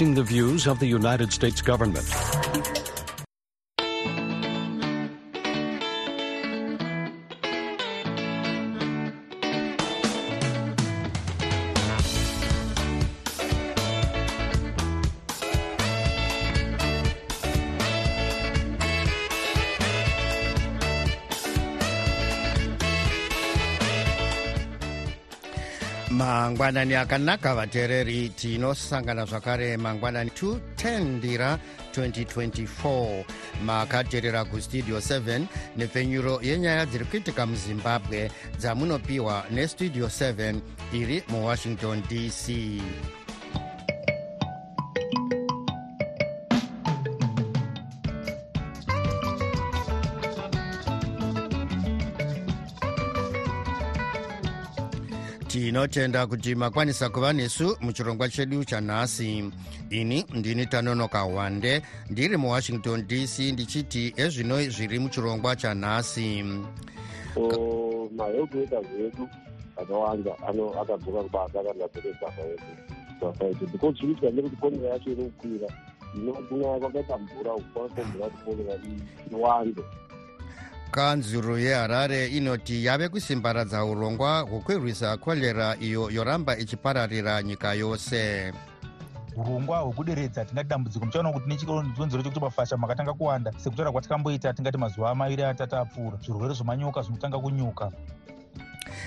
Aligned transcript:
the 0.00 0.22
views 0.22 0.66
of 0.66 0.78
the 0.78 0.86
United 0.86 1.32
States 1.32 1.60
government. 1.60 2.08
Mangwanani 26.72 26.94
akanaka 26.94 27.54
vateereri 27.54 28.28
tinosangana 28.28 29.24
zvakare 29.24 29.76
mangwanani 29.76 30.30
210 30.30 31.00
ndira 31.00 31.58
2024 31.94 33.24
makateerera 33.64 34.44
kustudio 34.44 34.98
7 34.98 35.44
nepfenyuro 35.76 36.40
yenyaya 36.42 36.86
dziri 36.86 37.04
kuitika 37.04 37.46
muzimbabwe 37.46 38.30
dzamunopiwa 38.58 39.44
nestudio 39.50 40.06
7 40.06 40.60
iri 40.92 41.22
muwashington 41.28 42.02
dc 42.08 42.48
tinotenda 55.72 56.26
kuti 56.26 56.54
makwanisa 56.54 57.08
kuva 57.08 57.32
nesu 57.32 57.76
muchirongwa 57.80 58.28
chedu 58.28 58.64
chanhasi 58.64 59.50
ini 59.90 60.26
ndini 60.34 60.66
tanonoka 60.66 61.24
wande 61.24 61.82
ndiri 62.10 62.36
muwashington 62.36 63.06
dc 63.06 63.38
ndichiti 63.38 64.14
ezvino 64.16 64.62
zviri 64.62 64.98
muchirongwa 64.98 65.56
chanhasi 65.56 66.44
mahealth 68.16 68.54
workers 68.54 68.86
edu 69.00 69.28
akawanda 69.76 70.32
akadzoka 70.80 71.22
kubasa 71.22 71.60
akandadzoke 71.60 72.12
basa 72.22 72.42
yedu. 72.42 72.62
Yedu 73.40 73.66
because 73.72 73.96
zviriitika 73.96 74.30
ndekuti 74.30 74.56
konera 74.56 74.88
yacho 74.88 75.10
iri 75.10 75.24
kukwira 75.24 75.68
inokunyaya 76.14 76.78
kwakaita 76.80 77.18
mvura 77.18 77.50
kwakomvura 77.74 78.26
kuti 78.28 78.44
konera 78.44 78.78
iwande 79.30 79.82
kanzuro 80.92 81.58
yeharare 81.58 82.26
inoti 82.28 82.84
yave 82.84 83.08
kusimbaradza 83.08 83.84
urongwa 83.84 84.40
hwokurwisa 84.40 85.16
korera 85.16 85.76
iyo 85.80 86.10
yoramba 86.10 86.56
ichipararira 86.58 87.42
nyika 87.42 87.74
yose. 87.74 88.52
Urongwa 89.36 89.78
hwekuderedza 89.78 90.44
tingati 90.44 90.68
dambudziko 90.68 91.04
muchaona 91.04 91.32
kuti 91.32 91.48
nechikonzero 91.48 92.22
chekuti 92.22 92.40
mafasha 92.40 92.76
makatanga 92.76 93.12
kuwanda 93.12 93.52
sekutaura 93.56 93.92
kwatakamboita 93.92 94.52
tingati 94.52 94.78
mazuva 94.78 95.14
maviri 95.14 95.42
atatu 95.42 95.76
apfuura 95.76 96.16
zvirwere 96.20 96.54
zvemanyoka 96.54 97.02
zvinotanga 97.02 97.38
kunyuka 97.38 97.90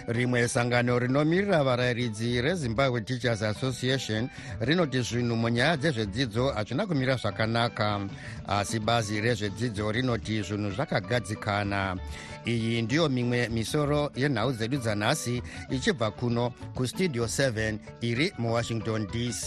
rimwe 0.08 0.48
sangano 0.48 1.00
rinomirira 1.00 1.64
varayiridzi 1.64 2.42
rezimbabwe 2.42 3.02
teachers 3.02 3.42
association 3.42 4.30
rinoti 4.60 5.02
zvinhu 5.02 5.36
munyaya 5.36 5.78
dzezvedzidzo 5.78 6.52
hazvina 6.52 6.88
kumira 6.88 7.16
zvakanaka 7.16 8.00
asi 8.48 8.80
bazi 8.80 9.22
rezvedzidzo 9.22 9.92
rinoti 9.92 10.42
zvinhu 10.42 10.72
zvakagadzikana. 10.72 11.98
Iyi 12.46 12.82
ndiyo 12.82 13.10
mimwe 13.10 13.50
misoro 13.50 14.12
yenhau 14.16 14.54
dzedu 14.54 14.78
dzanhasi 14.78 15.42
ichibva 15.70 16.12
kuno 16.12 16.54
kustudio 16.76 17.26
7 17.26 17.78
iri 18.02 18.34
muwashington 18.38 19.08
dc 19.08 19.46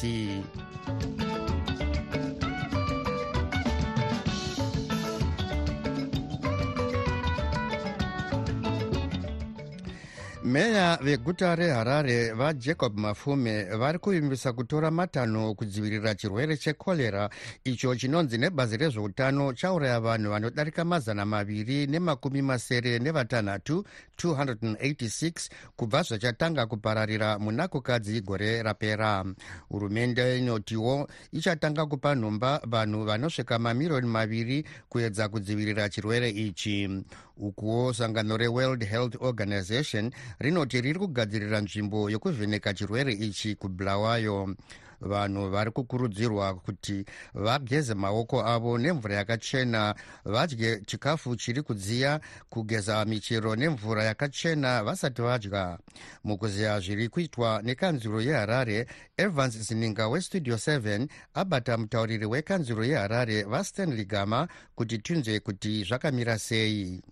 meya 10.49 10.99
veguta 11.03 11.55
reharare 11.55 12.33
vajacob 12.33 12.99
mafume 12.99 13.65
vari 13.65 13.99
kuvimbisa 13.99 14.53
kutora 14.53 14.91
matanho 14.91 15.55
kudzivirira 15.55 16.15
chirwere 16.15 16.57
chekorera 16.57 17.31
icho 17.65 17.97
chinonzi 17.97 18.39
nebazi 18.39 18.77
rezveutano 18.77 19.53
chauraya 19.53 20.01
vanhu 20.01 20.31
vanodarika 20.31 20.85
mazana 20.85 21.25
maviri 21.25 21.87
nemakumi 21.87 22.43
masere 22.43 22.99
nevatanhatu 22.99 23.85
286 24.23 25.51
kubva 25.77 26.03
zvachatanga 26.03 26.67
kupararira 26.67 27.39
muna 27.39 27.69
kukadzi 27.69 28.21
gore 28.21 28.63
rapera. 28.63 29.25
Hurumende 29.69 30.39
inotiwo 30.39 31.09
ichatanga 31.33 31.87
kupa 31.87 32.15
nhomba 32.15 32.61
vanhu 32.67 33.05
vanosvika 33.05 33.59
mamiriyoni 33.59 34.07
maviri 34.07 34.65
kuedza 34.89 35.29
kudzivirira 35.29 35.89
chirwere 35.89 36.31
ichi. 36.31 37.05
Ukuwo 37.37 37.93
sangano 37.93 38.37
reworld 38.37 38.85
health 38.85 39.17
organization 39.21 40.11
rinoti 40.41 40.81
riri 40.81 40.99
kugadzirira 40.99 41.61
nzvimbo 41.61 42.11
yokuvheneka 42.11 42.75
chirwere 42.75 43.13
ichi 43.13 43.55
kubulawayo 43.55 44.55
vanhu 45.01 45.51
vari 45.51 45.71
kukurudzirwa 45.71 46.55
kuti 46.55 47.05
vageze 47.35 47.95
maoko 47.95 48.43
avo 48.47 48.79
nemvura 48.79 49.15
yakachena 49.15 49.95
vadye 50.25 50.81
chikafu 50.87 51.37
chiri 51.37 51.63
kudziya 51.63 52.21
kugeza 52.51 53.05
michero 53.05 53.57
nemvura 53.57 54.05
yakachena 54.05 54.83
vasati 54.85 55.23
vadya. 55.23 55.79
Mukuziya 56.25 56.81
zviri 56.81 57.09
kuitwa 57.09 57.63
nekanzuro 57.63 58.21
yeharare 58.21 58.87
evans 59.17 59.59
zininga 59.59 60.09
westudio 60.09 60.55
7 60.55 61.09
abata 61.35 61.79
mutauriri 61.79 62.27
wekanzuro 62.27 62.85
yeharare 62.85 63.43
vastanley 63.43 64.05
gama 64.05 64.49
kuti 64.75 64.99
tinzwe 64.99 65.41
kuti 65.41 65.85
zvakamira 65.85 66.39
sei. 66.39 67.03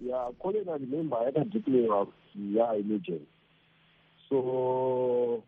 Ya 0.00 0.30
cholera 0.42 0.76
remember 0.76 1.18
yakadeclarewa 1.24 2.06
kuti 2.32 2.56
yaemergency 2.56 3.26
so 4.28 5.42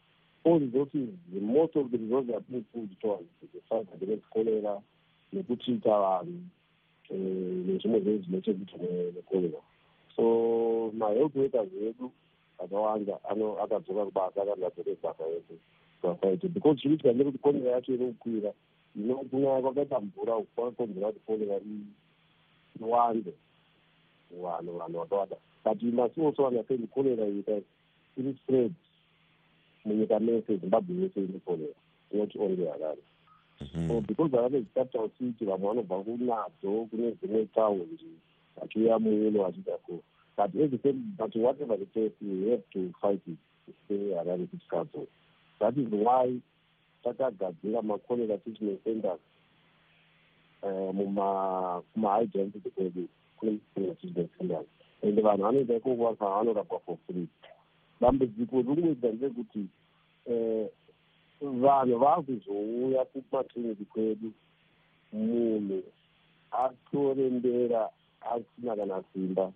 all 0.45 0.59
resources 0.61 1.09
most 1.41 1.77
of 1.77 1.91
the 1.91 1.99
resources 1.99 2.35
are 2.35 2.41
being 2.41 2.65
pulled 2.73 3.01
towards 3.01 3.25
the 3.41 3.61
fight 3.69 3.89
against 3.95 4.25
cholera 4.33 4.81
nekutrita 5.33 5.91
vanhu 5.91 6.41
nezvimwe 7.67 8.01
zvinhu 8.01 8.23
zvine 8.23 8.41
chekuita 8.41 8.77
necholera 9.15 9.61
so 10.17 10.93
mahealth 10.99 11.37
workers 11.37 11.69
edu 11.89 12.11
akawanda 12.59 13.19
akadzoka 13.63 14.05
kubasa 14.05 14.43
akandadzoke 14.43 14.97
basa 15.03 15.25
yedu 15.25 15.59
basa 16.03 16.27
yedu 16.27 16.49
because 16.49 16.81
zviriitika 16.81 17.13
ndekuti 17.13 17.39
cholera 17.39 17.71
yacho 17.71 17.95
iri 17.95 18.07
kukwira 18.07 18.53
kunyaya 19.31 19.63
kwakaita 19.63 20.01
mvura 20.01 20.35
kwakonzera 20.55 21.13
kuti 21.13 21.27
cholera 21.27 21.61
iwande 22.81 23.33
vanhu 24.43 24.79
vanhu 24.79 24.99
vakawanda 24.99 25.37
but 25.65 25.83
you 25.83 25.93
must 25.93 26.19
also 26.19 26.47
understand 26.47 26.89
cholera 26.95 27.27
ita 27.27 27.61
iri 28.17 28.35
spread. 28.43 28.73
Munyika 29.85 30.21
mese 30.21 30.57
zimbabwe 30.57 30.97
yese 30.97 31.21
ine 31.21 31.41
cholera 31.45 31.75
not 32.13 32.37
only 32.37 32.65
harare 32.67 33.03
so 33.89 34.01
because 34.01 34.31
harare 34.31 34.59
is 34.59 34.67
capital 34.75 35.11
city 35.19 35.45
vamwe 35.45 35.69
vanobva 35.69 36.03
kunadzo 36.03 36.87
kune 36.91 37.13
dzimwe 37.13 37.47
taundi 37.47 38.09
vachiuya 38.57 38.99
muuno 38.99 39.43
vachiita 39.43 39.79
so 39.87 40.01
but 40.37 40.55
every 40.55 40.79
same 40.83 41.15
but 41.19 41.37
whatever 41.37 41.77
the 41.77 41.87
case 41.87 42.13
we 42.21 42.51
have 42.51 42.63
to 42.73 42.93
fight 43.01 43.23
it 43.27 43.39
seharare 43.89 44.47
city 44.51 44.67
council. 44.71 45.07
That 45.61 45.79
is 45.79 45.89
why 45.91 46.41
takagadzira 47.05 47.83
macholera 47.83 48.39
treatment 48.39 48.85
centers 48.85 49.21
mumahigh 50.65 52.27
density 53.45 53.71
kwedu 53.75 53.95
kunetreatment 53.95 54.69
ende 55.03 55.23
vanhu 55.23 55.43
vanoenda 55.43 55.77
ikoko 55.77 56.13
vanorapwa 56.13 56.81
for 56.81 56.97
free. 57.07 57.29
Dambudziko 58.01 58.57
rimwedza 58.63 59.09
ndekuti 59.13 59.67
vanhu 61.41 61.99
vakuzouya 61.99 63.05
kumakliniki 63.05 63.85
kwedu 63.85 64.33
munhu 65.13 65.83
atorembera 66.51 67.89
asina 68.21 68.77
kana 68.77 69.03
simba. 69.13 69.53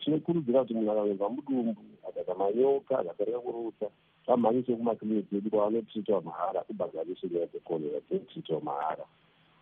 Tinokurudzira 0.00 0.60
kuti 0.60 0.74
munhu 0.74 0.90
akanonzwa 0.92 1.30
mudumbu 1.30 1.82
akaita 2.08 2.34
manyoka 2.34 2.98
akatarika 2.98 3.38
kurutsa 3.40 3.86
vamhanyise 4.26 4.76
kumakliniki 4.76 5.36
edu 5.36 5.50
kwavanotritiwa 5.50 6.22
mahara 6.22 6.60
kubhadharisha 6.60 7.26
nyaya 7.28 7.46
dzekorera 7.46 8.00
dzinotritiwa 8.00 8.60
mahara 8.60 9.04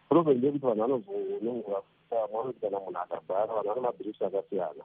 problem 0.09 0.39
ndekuti 0.39 0.67
vanhu 0.67 0.81
vanozonongora 0.81 1.83
akabhara 2.17 3.55
vanhu 3.55 3.69
vane 3.69 3.81
mabhirisi 3.81 4.25
akasiyana 4.25 4.85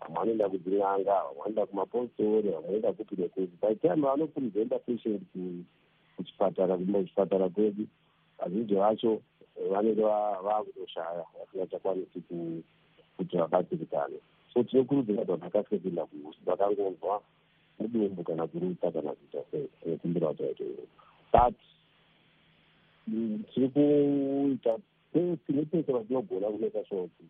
vamwe 0.00 0.14
vanoenda 0.14 0.48
kudzin'anga 0.48 1.14
vamwe 1.14 1.34
vanoenda 1.38 1.66
kumapostori 1.66 2.48
vamwe 2.48 2.60
vanoenda 2.62 2.92
kupi 2.92 3.14
nekupi 3.16 3.56
by 3.62 3.74
time 3.74 4.02
vanopresenta 4.02 4.78
patient 4.78 5.22
kuchipatara 6.16 6.76
kuchipatara 6.76 7.48
kwedu 7.48 7.86
vazhinji 8.38 8.74
vacho 8.74 9.20
vanenge 9.70 10.02
vakutoshaya 10.44 11.24
vasingachakwanisi 11.38 12.20
kuti 13.16 13.36
vabatsirikane 13.36 14.18
so 14.54 14.62
tinokurudzira 14.62 15.18
kuti 15.24 15.30
vanhu 15.32 15.44
vakasike 15.44 15.78
kuenda 15.78 16.06
vakangonzwa 16.46 17.22
mudumbu 17.78 18.22
kana 18.24 18.46
kurutsa 18.46 18.90
kana 18.90 19.12
kuita 19.12 19.42
sei 19.50 19.68
tinokumbira 19.82 20.28
kuti 20.28 20.42
vaite 20.42 20.64
but 21.32 21.54
tiri 23.54 23.68
kuita 23.68 24.78
nepese 25.14 25.92
vatinogona 25.92 26.46
kumaita 26.46 26.84
sure 26.88 27.08
kuti 27.08 27.24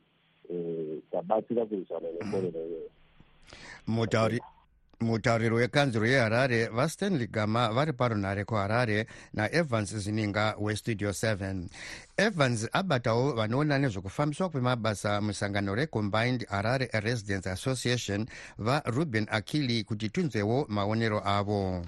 tabatsira 1.11 1.67
kurwisana 1.67 2.09
nekorera 2.21 2.61
iyoyo 2.61 2.91
mutauri 3.87 4.41
mutauriri 5.01 5.55
wekanzuro 5.55 6.07
yeharare 6.07 6.67
vastanley 6.67 7.27
gama 7.27 7.73
vari 7.73 7.93
parunhare 7.93 8.45
kuharare 8.45 9.07
naevans 9.35 9.97
zininga 9.97 10.57
westudio 10.61 11.11
7 11.11 11.65
evans 12.17 12.69
abatawo 12.73 13.33
vanoona 13.33 13.79
nezvekufambiswa 13.79 14.49
kwemabasa 14.49 15.21
musangano 15.21 15.75
recombined 15.75 16.47
harare 16.49 16.89
residence 16.93 17.51
association 17.51 18.27
varuben 18.59 19.27
akili 19.31 19.85
kuti 19.85 20.09
tinzwewo 20.09 20.67
maonero 20.69 21.23
avo 21.25 21.85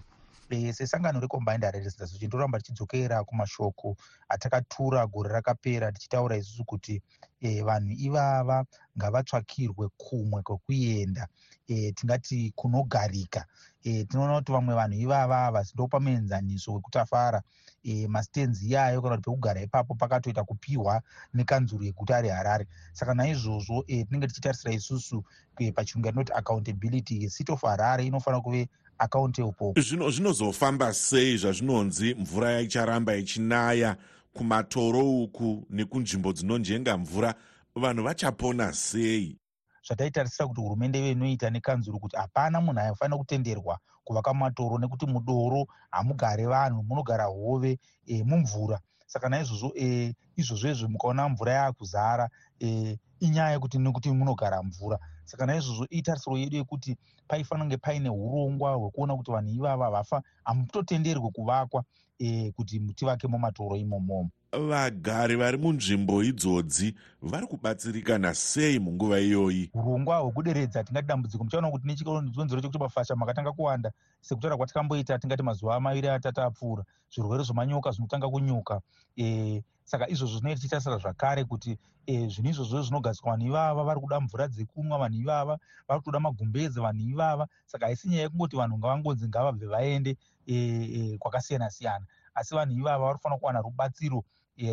sesangano 0.72 1.20
recombined 1.20 1.62
harare 1.64 1.84
residence 1.84 2.04
association 2.04 2.30
toramba 2.30 2.58
tichidzokera 2.58 3.24
kumashoko 3.24 3.96
atakatura 4.28 5.06
gore 5.06 5.30
rakapera 5.32 5.92
tichitaura 5.92 6.36
isusu 6.36 6.64
kuti 6.64 7.02
e, 7.40 7.62
vanhu 7.62 7.92
ivava 7.98 8.64
ngavatsvakirwe 8.98 9.88
kumwe 9.96 10.42
kwekuenda. 10.42 11.28
E, 11.68 11.92
tingati 11.92 12.52
kunogarika. 12.56 13.46
E, 13.84 14.04
tinoona 14.04 14.38
kuti 14.38 14.52
vamwe 14.52 14.74
vanhu 14.74 14.98
ivava 15.00 15.36
havasi 15.36 15.72
ndo 15.74 15.88
pamuenzaniso 15.88 16.72
wekutafara. 16.74 17.42
E, 17.84 18.06
mastenzi 18.08 18.66
iyayo 18.68 19.02
kana 19.02 19.16
kuti 19.16 19.30
pekugara 19.30 19.60
ipapo 19.60 19.94
pakatoita 19.94 20.44
kupiwa 20.44 21.02
nekanzuro 21.34 21.84
yeguta 21.84 22.20
reharare 22.20 22.66
saka 22.92 23.14
naizvozvo 23.14 23.84
e, 23.86 24.04
tinenge 24.04 24.26
tichitarisira 24.26 24.74
isusu 24.74 25.24
e, 25.58 25.72
pachirungu 25.72 26.06
yatinoti 26.06 26.32
accountability 26.32 27.30
city 27.30 27.52
of 27.52 27.62
harare 27.62 28.06
inofanira 28.06 28.40
kuve 28.42 28.68
accountable 29.00 29.72
zvino 29.76 30.10
zvinozofamba 30.10 30.92
sei 30.92 31.36
zvazvinonzi 31.36 32.14
mvura 32.14 32.60
icharamba 32.60 33.16
ichinaya 33.16 33.96
kumatoro 34.32 35.22
uku 35.22 35.66
nekunzvimbo 35.70 36.32
dzinonjenga 36.32 36.96
mvura? 36.98 37.34
Vanhu 37.74 38.04
vachapona 38.04 38.72
sei? 38.72 39.38
Zvataitarisira 39.86 40.48
kuti 40.48 40.60
hurumende 40.60 40.98
ive 40.98 41.10
inoita 41.10 41.50
nekanzuro 41.50 41.98
kuti 41.98 42.16
hapana 42.16 42.60
munhu 42.60 42.80
aifanira 42.80 43.18
kutenderwa 43.18 43.78
kuvaka 44.04 44.34
matoro 44.34 44.78
nekuti 44.78 45.06
mudoro 45.06 45.66
hamugare 45.90 46.46
vanhu 46.46 46.82
munogara 46.82 47.24
hove 47.24 47.78
e, 48.06 48.22
mumvura. 48.22 48.80
Saka 49.06 49.28
naizvozvo 49.28 49.72
e, 49.76 50.14
izvozvezvo 50.36 50.88
mukaona 50.88 51.28
mvura 51.28 51.52
yaakuzara 51.52 52.28
e, 52.60 52.98
inyaya 53.20 53.52
yekuti 53.52 53.78
nekuti 53.78 54.10
munogara 54.10 54.62
mvura 54.62 54.98
saka 55.30 55.46
naizvozvo 55.46 55.86
itarisiro 55.90 56.38
yedu 56.38 56.56
yekuti 56.56 56.96
paifanira 57.28 57.64
kunge 57.64 57.76
paine 57.76 58.10
urongwa 58.10 58.74
hwekuona 58.74 59.16
kuti 59.16 59.30
vanhu 59.30 59.50
ivava 59.54 59.90
vafa 59.90 60.22
hamutotenderwe 60.44 61.30
kuvakwa 61.30 61.84
e, 62.18 62.50
kuti 62.52 62.80
tivake 62.80 63.26
mumatoro 63.28 63.76
imomomo 63.76 64.30
vagari 64.58 65.36
vari 65.36 65.56
munzvimbo 65.58 66.22
idzodzi 66.22 66.94
vari 67.22 67.46
kubatsirikana 67.46 68.34
sei 68.34 68.78
munguva 68.78 69.20
iyoyi? 69.20 69.70
Urongwa 69.74 70.16
hwekuderedza 70.18 70.84
tingati 70.84 71.06
dambudziko 71.06 71.44
muchaona 71.44 71.70
kuti 71.70 71.86
nechikonzero 71.86 72.60
chekuti 72.60 72.78
mafasha 72.78 73.16
makatanga 73.16 73.52
kuwanda 73.52 73.92
sekutaura 74.20 74.56
kwatakamboita 74.56 75.18
tingati 75.18 75.42
mazuva 75.42 75.80
maviri 75.80 76.08
atatu 76.08 76.40
apfuura 76.42 76.84
zvirwere 77.14 77.44
zvemanyoka 77.44 77.90
zvinotanga 77.90 78.28
kunyuka. 78.28 78.80
E, 79.16 79.62
saka 79.84 80.08
izvozvo 80.08 80.38
zvinoita 80.38 80.60
tichitarisira 80.60 80.98
zvakare 80.98 81.44
kuti 81.44 81.78
e, 82.06 82.28
zvinhu 82.28 82.50
izvozvo 82.50 82.82
zvinogadzika 82.82 83.30
vanhu 83.30 83.46
ivava 83.46 83.84
vari 83.84 84.00
kuda 84.00 84.20
mvura 84.20 84.48
dzekunwa 84.48 84.98
vanhu 84.98 85.20
ivava 85.20 85.58
vari 85.88 86.00
kutoda 86.00 86.20
magumbeze 86.20 86.80
vanhu 86.80 87.02
ivava. 87.08 87.46
Saka 87.66 87.86
haisi 87.86 88.08
nyaya 88.08 88.22
yekungoti 88.22 88.56
vanhu 88.56 88.78
ngavangonzi 88.78 89.28
ngavabve 89.28 89.66
vaende 89.66 90.16
e, 90.46 90.54
e, 90.54 91.18
kwakasiyana 91.18 91.70
siyana 91.70 92.06
asi 92.34 92.54
vanhu 92.54 92.78
ivava 92.78 93.04
vari 93.04 93.18
kufanira 93.18 93.38
kuwana 93.38 93.60
rubatsiro 93.60 94.24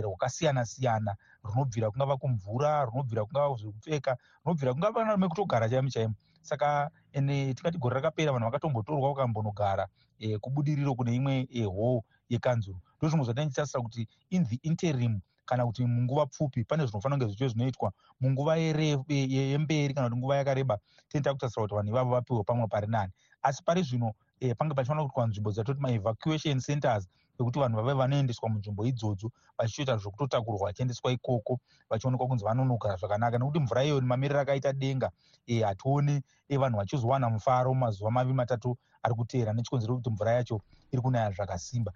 rwakasiyana 0.01 0.65
siyana 0.65 1.15
runobvira 1.43 1.91
kungava 1.91 2.17
kumvura 2.17 2.85
runobvira 2.85 3.25
kungava 3.25 3.55
zvekupfeka 3.55 4.17
runobvira 4.45 4.73
kungava 4.73 5.05
na 5.05 5.17
mekutogara 5.17 5.69
chaimo 5.69 5.89
chaimo 5.89 6.15
saka 6.41 6.89
ene 7.13 7.53
tingati 7.53 7.77
gore 7.77 7.95
rakapera 7.95 8.31
vanhu 8.31 8.47
vakatombotorwa 8.47 9.09
vakambonogara 9.09 9.87
e, 10.19 10.37
kubudiriro 10.37 10.95
kune 10.95 11.15
imwe 11.15 11.47
ehoo 11.51 12.03
yekanzuro 12.29 12.79
ndo 12.97 13.09
zvimwe 13.09 13.25
zvatanditasira 13.25 13.83
kuti 13.83 14.07
in 14.29 14.45
the 14.45 14.59
interim 14.63 15.21
kana 15.47 15.65
kuti 15.65 15.85
munguva 15.85 16.25
pfupi 16.25 16.63
pane 16.63 16.85
zvinofanira 16.85 17.17
kunge 17.17 17.27
zvichive 17.31 17.49
zvinoitwa. 17.49 17.93
Munguva 18.21 18.57
yemberi 18.57 19.93
kana 19.93 20.09
kuti 20.09 20.19
nguva 20.19 20.35
yakareba 20.37 20.79
tinoita 21.09 21.33
kutasira 21.33 21.61
kuti 21.63 21.75
vanhu 21.75 21.89
ivavo 21.89 22.11
vapiwe 22.11 22.43
pamwe 22.43 22.67
pari 22.67 22.87
nani. 22.87 23.11
Asi 23.41 23.63
pari 23.63 23.83
zvino 23.83 24.13
e, 24.39 24.53
pange 24.53 24.73
pachifanira 24.75 25.05
kuitwa 25.07 25.27
nzvimbo 25.27 25.51
dzatoti 25.51 25.81
maevacuation 25.81 26.59
centers 26.59 27.07
ekuti 27.39 27.59
vanhu 27.59 27.77
vave 27.77 27.93
vanoendeswa 27.93 28.49
munzvimbo 28.49 28.85
idzodzo 28.85 29.31
vachitoita 29.57 29.97
zvokutotakurwa 29.97 30.67
vachiendeswa 30.67 31.11
ikoko 31.11 31.59
vachionekwa 31.89 32.27
kunzi 32.27 32.45
vanonogara 32.45 32.95
zvakanaka. 32.95 33.37
Nekuti 33.37 33.59
mvura 33.59 33.83
iyoyo 33.83 34.01
nemamiriro 34.01 34.39
akaita 34.39 34.73
denga 34.73 35.11
e, 35.47 35.61
hationi 35.61 36.21
e, 36.49 36.57
vanhu 36.57 36.77
vachizowana 36.77 37.29
mufaro 37.29 37.73
mazuva 37.73 38.11
maviri 38.11 38.35
matatu 38.35 38.77
ari 39.03 39.15
kuteera. 39.15 39.53
Nechikonzero 39.53 39.95
kuti 39.95 40.09
mvura 40.09 40.31
yacho 40.31 40.61
iri 40.91 41.01
kunaya 41.01 41.31
zvakasimba. 41.31 41.91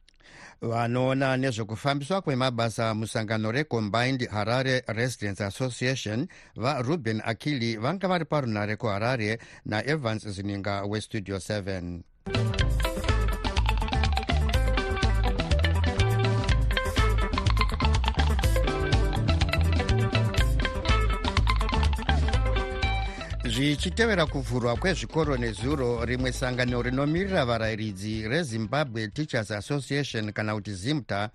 Vanoona 0.62 1.38
nezvekufambiswa 1.38 2.22
kwemabasa 2.22 2.94
musangano 2.94 3.52
recombined 3.52 4.30
harare 4.30 4.84
residence 4.88 5.44
association 5.44 6.28
varuben 6.56 7.22
akili 7.26 7.78
vanga 7.78 8.08
vari 8.08 8.26
parunhare 8.26 8.76
kuharare 8.76 9.40
naevans 9.66 10.28
zininga 10.28 10.84
westudio 10.84 11.38
7 11.38 12.02
zvichitevera 23.62 24.26
kuvhurwa 24.26 24.76
kwezvikoro 24.76 25.38
nezuro 25.38 26.06
rimwe 26.06 26.32
sangano 26.32 26.82
rinomirira 26.82 27.46
varayiridzi 27.46 28.28
rezimbabwe 28.28 29.08
teachers 29.08 29.52
association 29.52 30.32
kana 30.34 30.54
kuti 30.54 30.74
zimta 30.74 31.30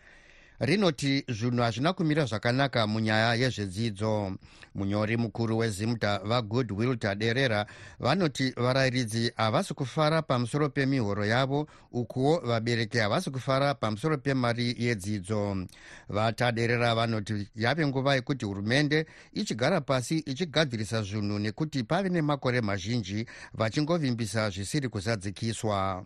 rinoti 0.60 1.24
zvinhu 1.28 1.62
hazvina 1.62 1.92
kumira 1.92 2.24
zvakanaka 2.24 2.86
munyaya 2.86 3.34
yezvedzidzo. 3.34 4.32
Munyori 4.74 5.16
mukuru 5.16 5.58
wezimta 5.58 6.18
vagoodwill 6.18 6.98
taderera 6.98 7.66
vanoti 8.00 8.52
varayiridzi 8.56 9.32
havasi 9.36 9.74
kufara 9.74 10.22
pamusoro 10.22 10.68
pemihoro 10.68 11.24
yavo 11.24 11.66
ukuwo 11.92 12.40
vabereki 12.40 12.98
havasi 12.98 13.30
kufara 13.30 13.74
pamusoro 13.74 14.18
pemari 14.18 14.74
yedzidzo. 14.78 15.66
Vataderera 16.08 16.94
vanoti 16.94 17.48
yave 17.54 17.86
nguva 17.86 18.14
yekuti 18.14 18.44
hurumende 18.44 19.06
ichigara 19.32 19.80
pasi 19.80 20.18
ichigadzirisa 20.18 21.02
zvinhu 21.02 21.38
nekuti 21.38 21.84
pave 21.84 22.08
nemakore 22.08 22.60
mazhinji 22.60 23.26
vachingovimbisa 23.54 24.50
zvisiri 24.50 24.88
kuzadzikiswa 24.88 26.04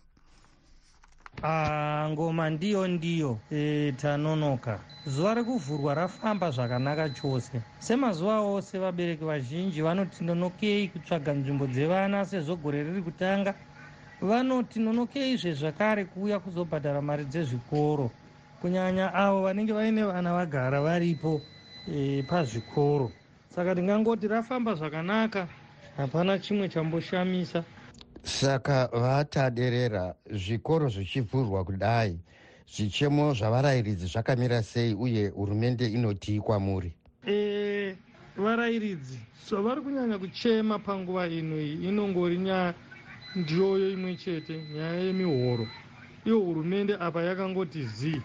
Ah, 1.43 2.07
ngoma 2.11 2.49
ndiyo 2.49 2.87
ndiyo. 2.87 3.37
E, 3.51 3.91
tanonoka. 3.97 4.79
Zuva 5.07 5.33
rekuvhurwa 5.33 5.93
rafamba 5.93 6.51
zvakanaka 6.51 7.09
chose. 7.09 7.61
Semazuva 7.79 8.39
ose 8.41 8.77
vabereki 8.77 9.23
vazhinji 9.23 9.81
vanoti 9.81 10.23
nonokei 10.23 10.87
kutsvaga 10.87 11.33
nzvimbo 11.33 11.67
dzevana 11.67 12.25
sezvo 12.25 12.55
gore 12.55 12.83
riri 12.83 13.01
kutanga 13.01 13.53
vanoti 14.21 14.79
nonokeizve 14.79 15.53
zvakare 15.53 16.05
kuuya 16.05 16.39
kuzobhadhara 16.39 17.01
mari 17.01 17.25
dzezvikoro. 17.25 18.11
Kunyanya 18.61 19.13
avo 19.13 19.41
vanenge 19.41 19.73
vaine 19.73 20.03
vana 20.03 20.33
vagara 20.33 20.81
varipo 20.81 21.41
e, 21.89 22.23
pazvikoro. 22.29 23.11
Saka 23.55 23.73
ndingangoti 23.73 24.27
rafamba 24.27 24.75
zvakanaka 24.75 25.47
hapana 25.97 26.39
chimwe 26.39 26.69
chamboshamisa 26.69 27.63
saka 28.23 28.87
vataderera 28.87 30.15
zvikoro 30.31 30.89
zvichivhurwa 30.89 31.63
kudai 31.65 32.19
zvichemo 32.75 33.33
zvavarayiridzi 33.33 34.05
zvakamira 34.07 34.63
sei 34.63 34.93
uye 34.93 35.29
hurumende 35.29 35.85
inotii 35.87 36.39
kwamuri 36.39 36.93
e, 37.27 37.97
varayiridzi 38.35 39.19
zvavari 39.47 39.81
kunyanya 39.81 40.17
kuchema 40.19 40.79
panguva 40.79 41.27
ino 41.27 41.59
iyi 41.61 41.87
inongori 41.89 42.37
nyaya 42.37 42.73
ndiyoyo 43.35 43.91
imwe 43.91 44.15
chete 44.15 44.63
nyaya 44.73 44.99
yemihoro. 45.01 45.65
Iyo 46.25 46.39
hurumende 46.39 46.93
apa 46.99 47.23
yakangoti 47.23 47.83
zii 47.85 48.21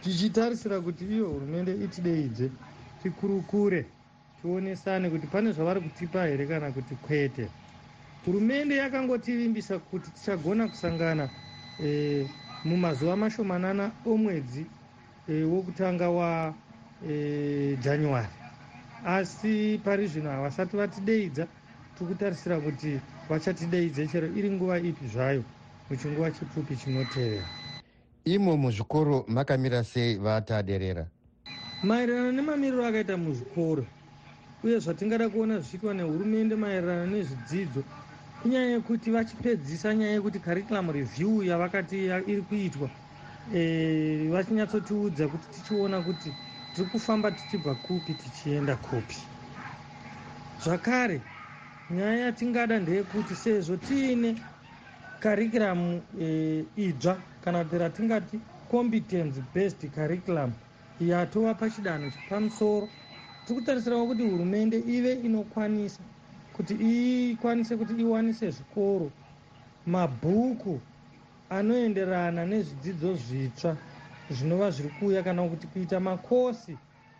tichitarisira 0.00 0.80
kuti 0.80 1.04
iyo 1.04 1.28
hurumende 1.28 1.72
itideidze 1.84 2.52
tikurukure 2.98 3.86
tionesane 4.40 5.10
kuti 5.10 5.26
pane 5.26 5.52
zvavari 5.52 5.80
kutipa 5.80 6.26
here 6.26 6.46
kana 6.46 6.72
kuti 6.72 6.94
kwete 6.96 7.50
hurumende 8.24 8.76
yakangotivimbisa 8.76 9.78
kuti 9.78 10.10
tichagona 10.10 10.68
kusangana 10.68 11.30
e, 11.84 12.28
mumazuva 12.64 13.16
mashomanana 13.16 13.92
omwedzi 14.04 14.70
e, 15.26 15.44
wokutanga 15.44 16.10
wajanuary 16.10 18.32
e, 18.32 18.36
asi 19.04 19.80
pari 19.84 20.06
zvino 20.06 20.30
havasati 20.30 20.76
vatideidza 20.76 21.48
tikutarisira 21.94 22.60
kuti 22.60 23.00
vachatideidze 23.28 24.08
chero 24.08 24.28
iri 24.28 24.50
nguva 24.50 24.78
ipi 24.78 25.06
zvayo 25.06 25.44
muchinguva 25.90 26.30
chipfupi 26.30 26.76
chinotevera. 26.76 27.48
Imo 28.24 28.56
muzvikoro 28.56 29.24
makamira 29.28 29.84
sei 29.84 30.18
vataderera? 30.18 31.06
Maererano 31.82 32.32
nemamiriro 32.32 32.86
akaita 32.86 33.16
muzvikoro 33.16 33.86
uye 34.62 34.78
zvatingada 34.78 35.28
kuona 35.28 35.60
zvichiitwa 35.60 35.94
nehurumende 35.94 36.56
maererano 36.56 37.06
nezvidzidzo 37.06 37.84
inyaya 38.46 38.70
yekuti 38.70 39.10
vachipedzisa 39.10 39.94
nyaya 39.94 40.12
yekuti 40.12 40.38
curriculum 40.40 40.90
review 40.90 41.42
yavakati 41.42 41.96
iri 42.06 42.42
kuitwa 42.42 42.90
e, 43.54 44.28
vachinyatsotiudza 44.30 45.28
kuti 45.28 45.46
tichiona 45.50 46.02
kuti 46.02 46.30
tiri 46.72 46.86
kufamba 46.88 47.30
tichibva 47.30 47.74
kupi 47.74 48.14
tichienda 48.14 48.76
kupi. 48.76 49.16
Zvakare 50.64 51.20
nyaya 51.90 52.18
yatingada 52.24 52.78
ndeyekuti 52.78 53.34
sezvo 53.36 53.76
tiine 53.76 54.36
curriculum 55.22 56.00
e, 56.20 56.64
idzva 56.76 57.22
kana 57.40 57.64
kuti 57.64 57.78
ratingati 57.78 58.40
competence 58.68 59.40
based 59.54 59.90
curriculum 59.90 60.52
yatova 61.00 61.54
pachidanho 61.54 62.10
chepamusoro 62.10 62.88
tiri 63.44 63.60
kutarisirawo 63.60 64.06
kuti 64.06 64.22
hurumende 64.22 64.78
ive 64.78 65.12
inokwanisa 65.12 66.02
kuti 66.56 66.74
ikwanise 67.32 67.76
kuti 67.76 67.92
iwanise 67.94 68.50
zvikoro 68.50 69.12
mabhuku 69.86 70.80
anoenderana 71.48 72.42
nezvidzidzo 72.46 73.14
zvitsva 73.14 73.76
zvinova 74.30 74.70
zviri 74.70 74.88
kuuya 74.98 75.22
kana 75.22 75.48
kuti 75.48 75.66
kuita 75.66 76.00
makosi 76.00 76.74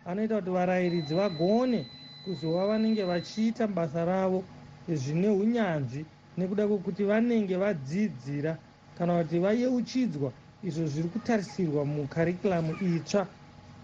anoita 0.05 0.35
kuti 0.39 0.49
varayiridzi 0.49 1.13
vagone 1.15 1.85
kuzova 2.23 2.67
vanenge 2.67 3.03
vachiita 3.03 3.67
basa 3.67 4.05
ravo 4.05 4.39
zvine 4.87 5.29
unyanzvi 5.29 6.05
nekuda 6.37 6.67
kwekuti 6.67 7.03
vanenge 7.03 7.55
vadzidzira 7.57 8.57
kana 8.97 9.23
kuti 9.23 9.39
vayeuchidzwa. 9.39 10.33
Izvo 10.61 10.85
zviri 10.87 11.09
kutarisirwa 11.09 11.85
mukarikuramu 11.85 12.73
itsva 12.79 13.27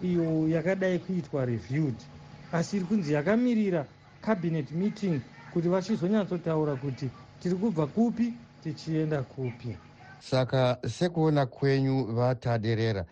iyo 0.01 0.47
yakadai 0.49 0.99
kuitwa 0.99 1.45
reviewed 1.45 1.99
asi 2.51 2.75
iri 2.77 2.85
kunzi 2.85 3.13
yakamirira 3.13 3.87
cabinet 4.21 4.71
meeting 4.71 5.21
kuti 5.53 5.69
vachizonyatsotaura 5.69 6.75
kuti 6.75 7.09
tiri 7.39 7.55
kubva 7.55 7.87
kupi 7.87 8.33
tichienda 8.63 9.21
kupi. 9.23 9.77
Saka 10.19 10.77
sekuona 10.87 11.45
kwenyu 11.45 12.03
vataderera 12.05 13.05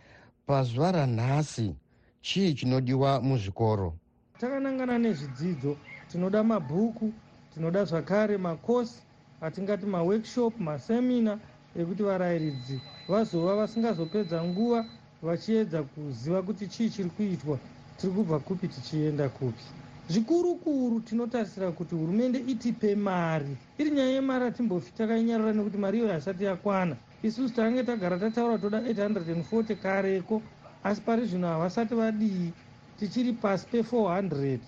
pazuva 0.48 0.92
ranhasi 0.92 1.76
chii 2.22 2.54
chinodiwa 2.54 3.22
muzvikoro? 3.22 3.94
Takanangana 4.40 4.98
nezvidzidzo 4.98 5.78
tinoda 6.12 6.44
mabhuku 6.44 7.14
tinoda 7.54 7.86
zvakare 7.86 8.38
makosi 8.38 9.02
atingati 9.42 9.86
maworkshop 9.86 10.60
masemina 10.60 11.40
ekuti 11.76 12.04
varayiridzi 12.04 12.80
vazova 13.08 13.56
vasingazopedza 13.56 14.44
nguva 14.44 14.86
vachiedza 15.22 15.84
kuziva 15.84 16.42
kuti 16.42 16.68
chii 16.68 16.90
chiri 16.90 17.10
kuitwa 17.10 17.58
tiri 17.98 18.14
kubva 18.14 18.40
kupi 18.40 18.68
tichienda 18.68 19.30
kupi 19.30 19.64
zvikuru 20.08 20.56
kuru 20.60 21.02
tinotarisira 21.02 21.72
kuti 21.72 21.96
hurumende 21.96 22.40
itipe 22.40 22.96
mari. 22.96 23.58
Iri 23.78 23.92
nyaya 23.92 24.10
yemari 24.10 24.46
hatimbofi 24.46 24.94
takainyarara 24.94 25.54
nekuti 25.54 25.78
mari 25.78 25.98
iyoyo 25.98 26.14
hasati 26.14 26.44
yakwana. 26.44 26.98
Isusu 27.22 27.54
tange 27.54 27.84
tagara 27.84 28.18
tataura 28.20 28.58
toda 28.58 28.80
840 28.82 29.76
kareko 29.76 30.44
asi 30.84 31.02
pari 31.02 31.26
zvino 31.26 31.48
havasati 31.48 31.96
vadii 31.96 32.54
tichiri 32.98 33.34
pasi 33.34 33.68
pe400 33.68 34.60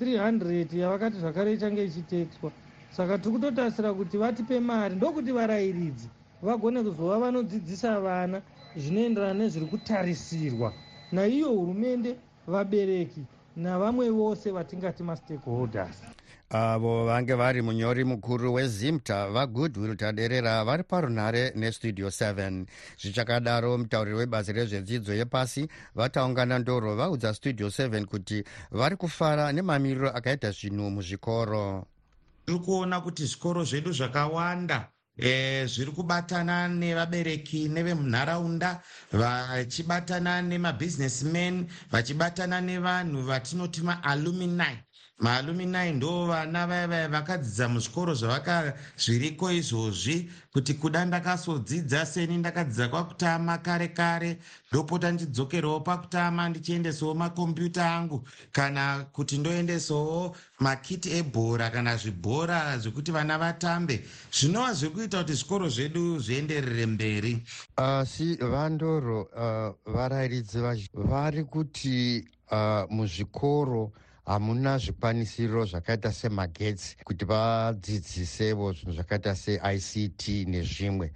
300 0.00 0.78
yavakati 0.78 1.18
zvakare 1.18 1.52
ichange 1.52 1.84
ichitetswa. 1.84 2.52
Saka 2.88 3.18
tiri 3.18 3.32
kutotarisira 3.32 3.94
kuti 3.94 4.16
vatipe 4.18 4.60
mari 4.60 4.96
ndokuti 4.96 5.32
varayiridzi 5.32 6.10
vagone 6.42 6.82
kuzova 6.82 7.18
vanodzidzisa 7.18 8.00
vana 8.00 8.42
zvinoenderana 8.76 9.34
nezviri 9.34 9.66
kutarisirwa 9.66 10.74
naiyo 11.10 11.48
hurumende 11.52 12.20
vabereki 12.46 13.26
navamwe 13.56 14.10
vose 14.10 14.50
vatingati 14.50 15.02
mastakeholders. 15.02 15.96
Avo 16.50 17.04
vange 17.06 17.34
vari 17.34 17.62
munyori 17.62 18.04
mukuru 18.04 18.54
wezimta 18.54 19.28
vagoodwill 19.30 19.96
taderera 19.96 20.64
vari 20.64 20.82
parunhare 20.82 21.52
nestudio 21.54 22.08
7 22.08 22.66
zvichakadaro 22.98 23.78
mutauriri 23.78 24.16
webazi 24.16 24.52
rezvedzidzo 24.52 25.14
yepasi 25.14 25.68
vataungana 25.94 26.58
ndoro 26.58 26.96
vaudza 26.96 27.34
studio 27.34 27.68
7 27.68 28.04
kuti 28.04 28.44
vari 28.70 28.96
kufara 28.96 29.52
nemamiriro 29.52 30.10
akaita 30.10 30.50
zvinhu 30.50 30.90
muzvikoro. 30.90 31.86
Tiri 32.46 32.58
kuona 32.58 33.00
kuti 33.00 33.26
zvikoro 33.26 33.64
zvedu 33.64 33.92
zvakawanda 33.92 34.93
e, 35.16 35.66
zviri 35.66 35.92
kubatana 35.92 36.68
nevabereki 36.68 37.68
nevemunharaunda 37.68 38.82
vachibatana 39.12 40.42
nemabhizinesmen 40.42 41.66
vachibatana 41.92 42.60
nevanhu 42.60 43.22
vatinoti 43.22 43.80
maalumini 43.82 44.83
maalumini 45.18 45.92
ndo 45.92 46.26
vana 46.26 46.66
vaya 46.66 46.88
vaya 46.88 47.08
vakadzidza 47.08 47.68
muzvikoro 47.68 48.14
zvavakazviriko 48.14 49.52
izvozvi 49.52 50.30
kuti 50.52 50.74
kuda 50.74 51.04
ndakazodzidza 51.04 52.06
seni 52.06 52.36
ndakadzidza 52.38 52.88
kwakutama 52.88 53.58
kare 53.58 53.88
kare 53.88 54.38
ndopota 54.70 55.12
ndidzokerawo 55.12 55.80
pakutama 55.80 56.48
ndichiendesawo 56.48 57.14
makombiyuta 57.14 57.94
angu. 57.94 58.28
Kana 58.52 59.06
kuti 59.12 59.38
ndoendesawo 59.38 60.36
makiti 60.60 61.10
ebhora 61.18 61.70
kana 61.70 61.96
zvibhora 61.96 62.78
zvekuti 62.78 63.12
vana 63.12 63.38
vatambe 63.38 64.04
zvinova 64.32 64.72
zviri 64.74 64.94
kuita 64.94 65.18
kuti 65.18 65.34
zvikoro 65.34 65.68
zvedu 65.68 66.18
zvienderere 66.18 66.86
mberi. 66.86 67.42
Asi 67.76 68.38
uh, 68.40 68.48
vandoro 68.48 69.22
uh, 69.22 69.94
varayiridzi 69.94 70.58
vari 70.94 71.44
kuti 71.44 72.24
uh, 72.50 72.90
muzvikoro 72.90 73.92
hamuna 74.24 74.78
zvikwanisiro 74.78 75.66
zvakaita 75.66 76.12
semagetsi 76.12 76.96
kuti 77.04 77.24
vadzidzisevo 77.24 78.72
zvinhu 78.72 78.92
zvakaita 78.96 79.34
seict 79.34 80.28
nezvimwe. 80.46 81.12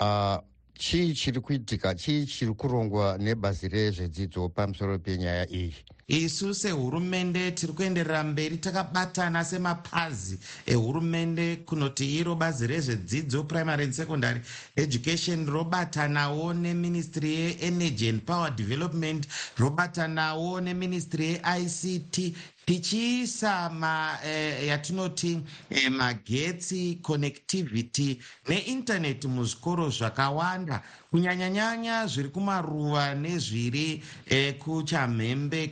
Uh, 0.00 0.36
chii 0.78 1.14
chiri 1.14 1.40
kuitika? 1.40 1.94
Chii 1.94 2.26
chiri 2.26 2.54
kurongwa 2.54 3.18
nebazi 3.18 3.68
rezvedzidzo 3.68 4.48
pamusoro 4.48 4.98
penyaya 4.98 5.46
iyi? 5.50 5.74
Isu 6.08 6.54
sehurumende 6.54 7.50
tiri 7.50 7.72
kuenderera 7.72 8.24
mberi 8.24 8.56
takabatana 8.56 9.44
semapazi 9.44 10.38
ehurumende 10.66 11.56
kunoti 11.56 12.16
iro 12.18 12.34
bazi 12.34 12.66
rezvedzidzo 12.66 13.44
primary 13.44 13.84
and 13.84 13.92
secondary 13.94 14.40
education 14.76 15.46
robatanawo 15.46 16.52
neministry 16.54 17.34
yeenergy 17.34 18.08
and 18.08 18.22
power 18.26 18.50
development 18.50 19.26
robatanawo 19.58 20.60
neministry 20.60 21.40
yeict 21.44 22.34
tichiisa 22.66 23.70
ma 23.70 24.18
eh, 24.24 24.66
yatinoti 24.66 25.42
eh, 25.70 25.90
magetsi 25.90 26.98
connectivity 27.02 28.18
neintaneti 28.48 29.28
muzvikoro 29.28 29.90
zvakawanda. 29.90 30.82
Kunyanyanyanya 31.10 32.06
zviri 32.06 32.28
kumaruva 32.28 33.14
nezviri 33.14 34.02
eh, 34.26 34.58
kuchamhembe 34.58 35.68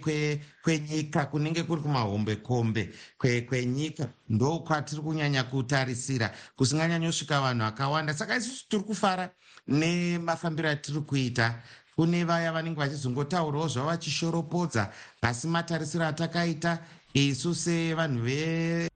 kwenyika 0.62 1.26
kwe 1.26 1.30
kunenge 1.30 1.62
kuri 1.62 1.82
kumahombekombe 1.82 2.90
kwenyika. 3.18 4.04
Kwe 4.04 4.14
ndo 4.28 4.58
kwatiri 4.58 5.02
kunyanya 5.02 5.44
kutarisira 5.44 6.34
kusinganyanyosvika 6.56 7.40
vanhu 7.40 7.64
vakawanda. 7.64 8.14
Saka 8.14 8.36
isusu 8.36 8.68
tiri 8.68 8.82
kufara 8.82 9.30
nemafambiro 9.68 10.68
atiri 10.70 11.00
kuita 11.00 11.62
kune 12.00 12.24
vaya 12.24 12.52
vanenge 12.52 12.80
vachizongotaurawo 12.80 13.68
zvavo 13.68 13.88
vachishoropodza 13.88 14.88
asi 15.22 15.48
matarisiro 15.48 16.06
atakaita 16.06 16.78
isu 17.14 17.54
sevanhu 17.54 18.24
ve? 18.24 18.88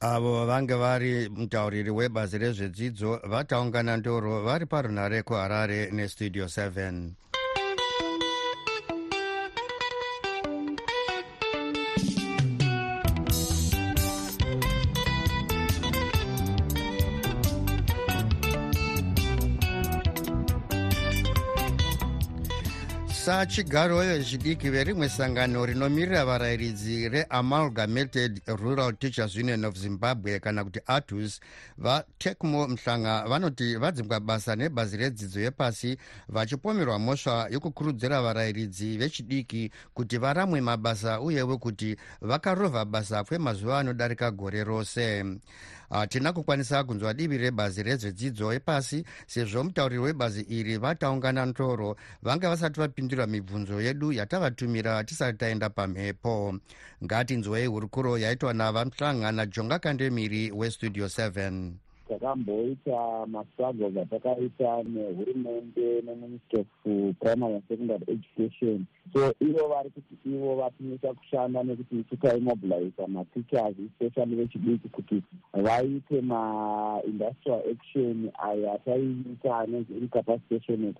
Avo 0.00 0.46
vange 0.46 0.74
vari 0.74 1.28
mutauriri 1.28 1.90
webazi 1.90 2.38
rezvedzidzo 2.38 3.20
vataungana 3.28 3.96
ndoro 3.96 4.42
vari 4.42 4.66
parunhare 4.66 5.22
kuharare 5.22 5.90
nestudio 5.92 6.44
7 6.44 7.23
sachigaro 23.34 23.98
vezvidiki 23.98 24.70
verimwe 24.70 25.08
sangano 25.08 25.66
rinomirira 25.66 26.24
varayiridzi 26.24 27.08
reamalgamated 27.08 28.40
rural 28.46 28.92
teachers 28.92 29.36
union 29.36 29.64
of 29.64 29.76
zimbabwe 29.76 30.40
kana 30.40 30.64
kuti 30.64 30.80
atus 30.86 31.40
vatecmo 31.78 32.68
mhlanga 32.68 33.24
vanoti 33.28 33.76
vadzingwa 33.76 34.20
basa 34.20 34.56
nebhazi 34.56 34.96
redzidzo 34.96 35.40
yepasi 35.40 35.98
vachipomerwa 36.28 36.98
mhosva 36.98 37.48
yokukurudzira 37.50 38.22
varayiridzi 38.22 38.98
vechidiki 38.98 39.70
kuti 39.94 40.18
varamwe 40.18 40.60
mabasa 40.60 41.20
uyewo 41.20 41.58
kuti 41.58 41.96
vakarovha 42.20 42.84
basa 42.84 43.24
kwemazuva 43.24 43.78
anodarika 43.78 44.30
gore 44.30 44.64
rose 44.64 45.24
hatina 45.90 46.32
kukwanisa 46.32 46.84
kunzwa 46.84 47.14
divi 47.14 47.38
rebazi 47.38 47.82
rezvedzidzo 47.82 48.52
epasi 48.52 49.04
sezvo 49.26 49.64
mutauriri 49.64 50.02
webazi 50.02 50.40
iri 50.40 50.78
vataungana 50.78 51.46
ntoro 51.46 51.96
vanga 52.22 52.48
vasati 52.48 52.80
vapindura 52.80 53.26
mibvunzo 53.26 53.80
yedu 53.80 54.12
yatavatumira 54.12 55.04
tisati 55.04 55.38
taenda 55.38 55.70
pamhepo. 55.70 56.54
Ngatinzwei 57.04 57.66
hurukuro 57.66 58.18
yaitwa 58.18 58.54
navamuhlanga 58.54 59.32
najonga 59.32 59.78
kandemiri 59.78 60.50
westudio 60.50 61.06
7 61.06 61.83
takamboita 62.08 63.26
mastruggles 63.26 63.96
atakaita 63.96 64.82
nehurumende 64.82 66.02
neministry 66.02 66.60
of 66.60 66.66
primary 67.20 67.54
and 67.54 67.62
secondary 67.68 68.04
education. 68.08 68.86
So 69.12 69.34
ivo 69.40 69.68
vari 69.68 69.90
kuti 69.90 70.16
ivo 70.26 70.56
vatimisa 70.56 71.14
kushanda 71.14 71.62
nekuti 71.62 72.02
titaimobiliza 72.02 73.06
mateachers 73.08 73.76
especially 73.78 74.36
vechidiki 74.36 74.88
kuti 74.88 75.22
vaite 75.52 76.20
maindustrial 76.20 77.62
action 77.72 78.30
ayo 78.42 78.72
ataiita 78.72 79.58
anonzi 79.58 79.92
incapacitation 79.92 80.94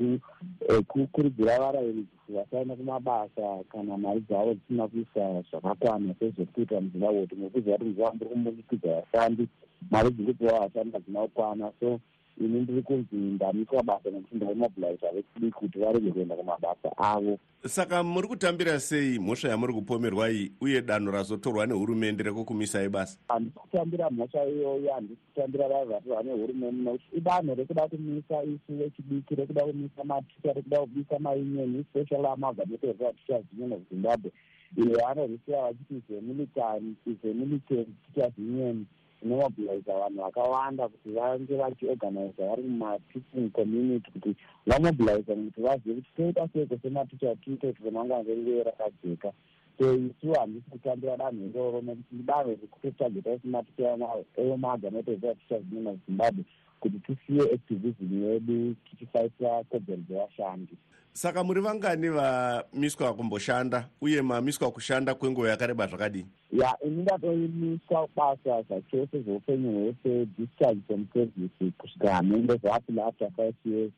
ekukurudzira 0.69 1.59
varayiridzi 1.59 2.17
kuti 2.27 2.33
vasaenda 2.33 2.77
kumabasa 2.77 3.65
kana 3.69 3.99
mari 3.99 4.21
dzavo 4.21 4.55
dzisina 4.55 4.89
kuisa 4.89 5.43
zvakakwana 5.51 6.15
sezvekuita 6.19 6.81
muzimbabwe 6.81 7.21
kuti 7.21 7.35
mukuziva 7.35 7.79
kuti 7.79 7.85
muzimbabwe 7.85 8.19
muri 8.19 8.31
kumbunikidza 8.31 9.01
vashandi 9.01 9.49
mari 9.91 10.11
dziri 10.11 10.33
kupiwa 10.33 10.61
vashandi 10.61 10.93
hadzina 10.93 11.21
kukwana 11.21 11.73
so 11.81 12.01
ini 12.41 12.61
ndiri 12.61 12.83
kunzi 12.83 13.17
ndamiswa 13.17 13.83
basa 13.83 14.11
nekuti 14.11 14.37
ndaimobiliza 14.37 15.11
vechidiki 15.15 15.53
kuti 15.53 15.79
varege 15.79 16.11
kuenda 16.13 16.37
kumabasa 16.37 16.97
avo. 16.99 17.39
Saka 17.67 18.03
muri 18.03 18.29
kutambira 18.29 18.81
sei 18.81 19.19
mhosva 19.19 19.49
yamuri 19.49 19.75
kupomerwa 19.75 20.31
iyi 20.31 20.53
uye 20.61 20.83
danho 20.83 21.11
razotorwa 21.11 21.67
nehurumende 21.67 22.23
rekukumisai 22.23 22.89
basa 22.89 23.19
handisi 23.29 23.59
kutambira 23.59 24.11
mhosva 24.11 24.45
iyoyo 24.45 24.93
handisi 24.93 25.21
kutambira 25.35 25.69
vaiva 25.69 25.95
vatorwa 25.95 26.23
nehurumende 26.23 26.83
nekuti 26.91 27.17
idanho 27.17 27.55
rekuda 27.55 27.89
kumisa 27.89 28.43
isu 28.45 28.77
vechidiki 28.79 29.35
rekuda 29.35 29.65
kumisa 29.65 30.05
maticha 30.05 30.53
rekuda 30.53 30.81
kumisa 30.81 31.19
maunion 31.19 31.77
especially 31.81 32.27
amagametoa 32.27 32.95
teachers 32.95 33.45
union 33.53 33.73
of 33.73 33.81
zimbabwe 33.91 34.33
iyo 34.77 35.07
anorwisiwa 35.09 35.63
vachiti 35.73 36.03
zemilitary 36.09 36.95
zemilitary 37.23 37.87
teachers 38.15 38.39
union 38.39 38.85
inomobiliza 39.25 39.93
vanhu 39.99 40.21
vakawanda 40.23 40.89
kuti 40.89 41.09
vange 41.11 41.57
vachiorganiza 41.57 42.47
vari 42.47 42.63
mumateaching 42.63 43.51
community 43.53 44.11
kuti 44.11 44.37
vamobiliza 44.67 45.35
kuti 45.35 45.61
vazive 45.61 45.95
kuti 46.01 46.11
toita 46.17 46.49
seiko 46.53 46.79
sematicha 46.83 47.37
tiite 47.37 47.67
kuti 47.73 47.85
remangwana 47.85 48.23
rerive 48.23 48.63
rakajeka. 48.63 49.33
So 49.79 49.95
isu 49.95 50.33
handisi 50.33 50.71
kutambira 50.71 51.17
danho 51.17 51.47
iroro 51.47 51.81
nekuti 51.83 52.15
idanho 52.15 52.51
rekutotageta 52.51 53.39
sematicha 53.39 53.97
eomaorganiza 54.37 55.35
teachers 55.35 55.65
union 55.73 55.87
of 55.87 55.97
zimbabwe 56.07 56.45
kuti 56.81 56.99
tisiye 56.99 57.43
activism 57.55 58.25
yedu 58.25 58.75
tichifaisira 58.91 59.65
kodzero 59.65 60.03
dzevashandi 60.03 60.75
saka 61.17 61.45
muri 61.45 61.61
vangani 61.61 62.09
vamiswa 62.09 63.15
kumboshanda 63.15 63.89
uye 64.01 64.23
mamiswa 64.23 64.71
kushanda 64.71 65.15
kwenguva 65.15 65.51
yakareba 65.51 65.87
zvakadini? 65.87 66.27
Ya 66.53 66.77
ini 66.87 67.03
ndatoimiswa 67.03 68.09
basa 68.17 68.63
zvachose 68.63 69.21
zveupenyu 69.21 69.73
hwese 69.73 70.27
discharge 70.39 70.81
from 70.87 71.07
service 71.15 71.73
kusvika 71.79 72.15
hamende 72.15 72.57
zvaapinda 72.57 73.07
after 73.07 73.31
five 73.37 73.55
years 73.65 73.93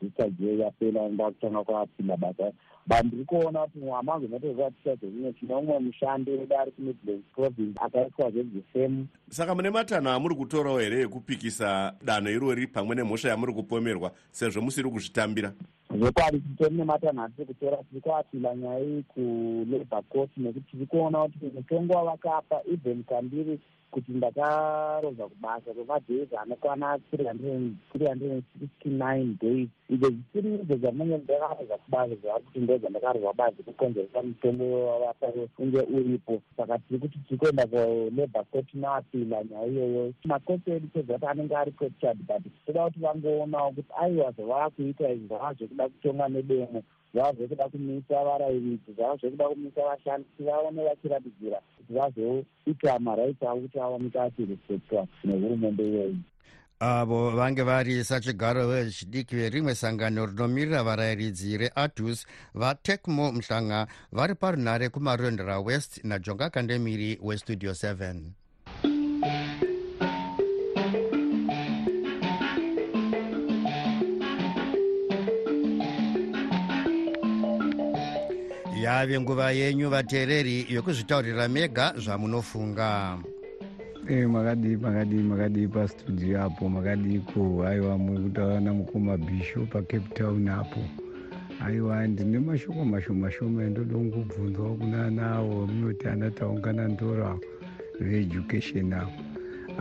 discharge 0.00 0.44
iyo 0.44 0.58
yapera 0.58 1.08
ndakutanga 1.08 1.64
kwapinda 1.64 2.16
basa. 2.16 2.52
But 2.86 3.04
ndiri 3.04 3.24
kuona 3.24 3.60
kuti 3.60 3.78
mwamangu 3.78 4.28
natozatisha 4.28 4.94
zvemimwe 4.94 5.32
tine 5.32 5.54
umwe 5.54 5.78
mushandi 5.78 6.30
wedu 6.30 6.56
ari 6.58 6.70
kumidlands 6.70 7.24
province 7.34 7.80
akaiswa 7.84 8.30
zvedzisemu 8.30 9.06
saka 9.30 9.54
mune 9.54 9.70
matanho 9.70 10.10
amuri 10.10 10.34
kutorawo 10.34 10.78
here 10.78 11.00
ekupikisa 11.00 11.94
danho 12.04 12.30
irori 12.30 12.66
pamwe 12.66 12.96
nemhosva 12.96 13.28
yamuri 13.30 13.52
kupomerwa 13.52 14.12
sezvo 14.30 14.60
musiri 14.60 14.90
kuzvitambira 14.90 15.52
zvekwadi 15.90 16.40
titori 16.40 16.74
nematanho 16.74 17.22
atiri 17.22 17.46
kutora 17.46 17.76
tiri 17.76 18.00
kuapila 18.00 18.56
nyaya 18.56 18.80
iyi 18.80 19.02
kulabour 19.02 20.02
court 20.08 20.30
nekuti 20.36 20.70
tiri 20.70 20.86
kuona 20.86 21.18
kuti 21.22 21.46
mutongo 21.54 21.92
wavakapa 21.94 22.60
even 22.72 23.04
kandiri 23.04 23.60
kuti 23.90 24.12
ndakarodza 24.12 25.24
kubasa 25.28 25.74
kwemadhays 25.74 26.32
anokwana 26.42 26.98
three 27.10 27.26
hundred 27.26 28.32
and 28.32 28.42
sixty 28.60 28.88
nine 28.88 29.36
days. 29.40 29.68
Izvo 29.90 30.10
zvisiri 30.10 30.54
izvo 30.54 30.76
zvamunge 30.76 31.16
ndakarodza 31.18 31.76
kubasa 31.76 32.14
zvavari 32.14 32.44
kuti 32.44 32.60
ndo 32.60 32.78
zvandakarodza 32.78 33.32
basa 33.32 33.62
kukonzeresa 33.64 34.22
mutongo 34.22 34.86
wavapa 34.86 35.26
unge 35.58 35.80
uripo. 35.80 36.42
Saka 36.56 36.78
tiri 36.78 37.00
kuti 37.00 37.18
tiri 37.18 37.38
kuenda 37.38 37.66
kulabour 37.66 38.44
court 38.50 38.74
noapila 38.74 39.44
nyaya 39.44 39.66
iyoyo. 39.66 40.12
Makoti 40.24 40.70
edu 40.70 40.88
sezvati 40.92 41.26
anenge 41.26 41.56
ari 41.56 41.72
captured 41.72 42.18
but 42.26 42.42
toda 42.66 42.84
kuti 42.84 43.00
vangoonawo 43.00 43.70
kuti 43.70 43.92
aiwa 44.02 44.32
zvavaa 44.32 44.70
kuita 44.70 45.10
izvi 45.10 45.26
zvava 45.26 45.54
zvekuda 45.54 45.88
kutonga 45.88 46.28
nedemo 46.28 46.82
zvava 47.12 47.32
zvekuda 47.32 47.68
kumisa 47.68 48.24
varayiridzi 48.24 48.92
zvava 48.96 49.16
zvekuda 49.16 49.48
kumisa 49.48 49.80
vashandi 49.90 50.28
kuti 50.28 50.42
vaone 50.48 50.84
vachiratidzira 50.84 51.58
kuti 51.76 51.92
vazoita 51.98 52.98
marights 52.98 53.42
avo 53.42 53.60
kuti 53.60 53.80
awanika 53.80 54.22
achirespectwa 54.22 55.06
nehurumende 55.24 55.84
iyoyi 55.88 56.20
avo 56.80 57.30
vange 57.30 57.62
vari 57.62 58.04
sachigaro 58.04 58.68
vechidiki 58.68 59.36
verimwe 59.36 59.74
sangano 59.74 60.26
rinomirira 60.26 60.82
varayiridzi 60.82 61.56
readus 61.58 62.26
vatekmo 62.54 63.32
muhlanga 63.32 63.86
vari 64.12 64.34
parunhare 64.34 64.88
kumarondera 64.88 65.60
west 65.60 66.04
najonga 66.04 66.50
kandemiri 66.50 67.18
westudio 67.22 67.72
7 67.72 68.45
yave 78.86 79.20
nguva 79.20 79.50
yenyu 79.50 79.90
vateereri 79.90 80.66
yokuzvitaurira 80.74 81.48
mega 81.48 81.94
zvamunofunga. 81.98 83.18
E 84.08 84.26
makadii 84.26 84.76
makadii 84.76 85.22
makadii 85.22 85.68
pastudio 85.68 86.42
apo 86.42 86.68
makadiko. 86.68 87.64
Aiwa 87.66 87.98
muri 87.98 88.22
kutaura 88.22 88.60
namukoma 88.60 89.16
bisho 89.16 89.66
pacape 89.66 90.14
town 90.14 90.48
apo. 90.48 90.80
Aiwa 91.64 92.06
ndine 92.06 92.38
mashoko 92.38 92.84
mashoma 92.84 93.30
shoma 93.30 93.64
endoda 93.64 93.94
kungobvunzwawo 93.94 94.74
kuna 94.74 95.10
nawo 95.10 95.66
munoti 95.66 96.08
andataungana 96.08 96.88
ndora 96.88 97.38
veeducation 98.00 98.92
avo 98.92 99.10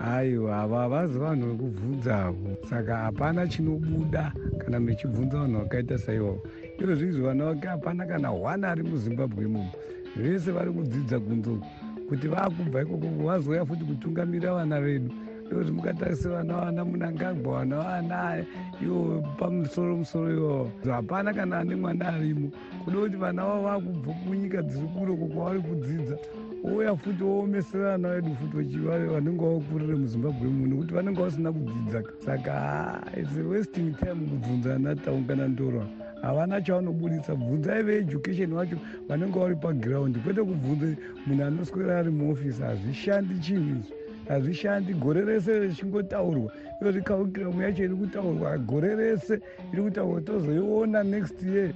aiwa 0.06 0.58
ava 0.62 0.78
havazi 0.80 1.20
vanhu 1.20 1.48
vekubvunza 1.52 2.26
avo 2.26 2.58
saka 2.70 2.98
hapana 2.98 3.48
chinobuda 3.48 4.34
kana 4.58 4.80
mechibvunza 4.80 5.38
vanhu 5.39 5.60
vakaita 5.60 5.98
saivavo 5.98 6.44
iro 6.80 6.96
zvizi 6.96 7.22
vana 7.22 7.46
vake 7.46 7.68
hapana 7.68 8.06
kana 8.06 8.32
one 8.32 8.68
ari 8.68 8.84
muzimbabwe 8.84 9.46
imomo. 9.46 9.72
Vese 10.16 10.52
vari 10.52 10.72
kudzidza 10.72 11.20
kunzoku 11.20 11.66
kuti 12.10 12.28
vaakubva 12.28 12.82
ikoko 12.82 13.08
vazouya 13.26 13.66
futi 13.66 13.86
kutungamirira 13.86 14.54
vana 14.54 14.82
vedu. 14.82 15.12
Ndokuti 15.48 15.72
mukatarisa 15.72 16.30
vana 16.30 16.54
vana 16.54 16.86
munangagwa 16.86 17.60
vana 17.60 17.78
vana 17.78 18.46
ivo 18.82 19.24
pamusoro 19.40 19.98
musoro 19.98 20.32
ivavo 20.32 20.72
hapana 20.92 21.34
kana 21.34 21.60
ane 21.60 21.76
mwana 21.76 22.08
arimo. 22.08 22.52
Kuda 22.86 22.98
kuti 22.98 23.16
vana 23.16 23.46
vavo 23.46 23.62
vaakubva 23.64 24.14
kunyika 24.14 24.62
dziri 24.62 24.88
kuroko 24.88 25.26
kwavari 25.26 25.60
kudzidza 25.60 26.18
ouya 26.64 26.96
futi 26.96 27.24
woomesera 27.24 27.92
vana 27.92 28.10
vedu 28.10 28.36
futi 28.36 28.78
vanenge 28.80 29.46
vakurire 29.46 29.96
muzimbabwe 29.96 30.48
muno 30.48 30.76
kuti 30.76 30.94
vanenge 30.94 31.22
vasina 31.22 31.52
kudzidza. 31.52 32.04
Saka 32.26 33.02
its 33.18 33.38
wasting 33.50 33.94
time 34.00 34.28
kubvunza 34.30 34.76
ana 34.76 34.96
taungana 34.96 35.48
ndorwa 35.48 35.86
havana 36.26 36.62
chavanobudisa. 36.62 37.36
Bvunzai 37.36 37.84
veeducation 37.84 38.54
vacho 38.54 38.78
vanenge 39.08 39.40
vari 39.40 39.56
pagiraundi 39.56 40.20
kwete 40.20 40.42
kubvunze 40.44 40.98
munhu 41.28 41.44
anoswera 41.44 42.00
ari 42.00 42.12
muofisi 42.12 42.62
hazvishandi 42.62 43.40
chinhu 43.40 43.70
izvi 43.70 43.94
hazvishandi. 44.28 44.94
Gore 44.94 45.22
rese 45.26 45.60
richingotaurwa. 45.60 46.52
Iyo 46.82 46.92
rikahukiramu 46.92 47.62
yacho 47.62 47.84
iri 47.84 47.96
kutaurwa. 47.96 48.58
Gore 48.58 48.96
rese 48.96 49.40
iri 49.74 49.82
kutaurwa. 49.84 50.22
Tozoiona 50.22 51.04
next 51.04 51.44
year. 51.44 51.74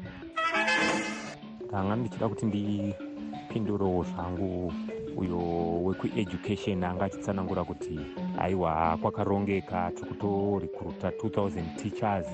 Ndanga 1.67 1.95
ndichida 1.95 2.29
kuti 2.29 2.45
ndipindurewo 2.45 4.03
zvangu 4.03 4.73
uyo 5.17 5.39
wekueducation. 5.83 6.83
Anga 6.83 7.05
achitsanangura 7.05 7.63
kuti 7.63 7.99
aiwa 8.37 8.97
kwakarongeka 9.01 9.91
tokutorikuruta 9.91 11.09
2000 11.09 11.75
teachers 11.75 12.27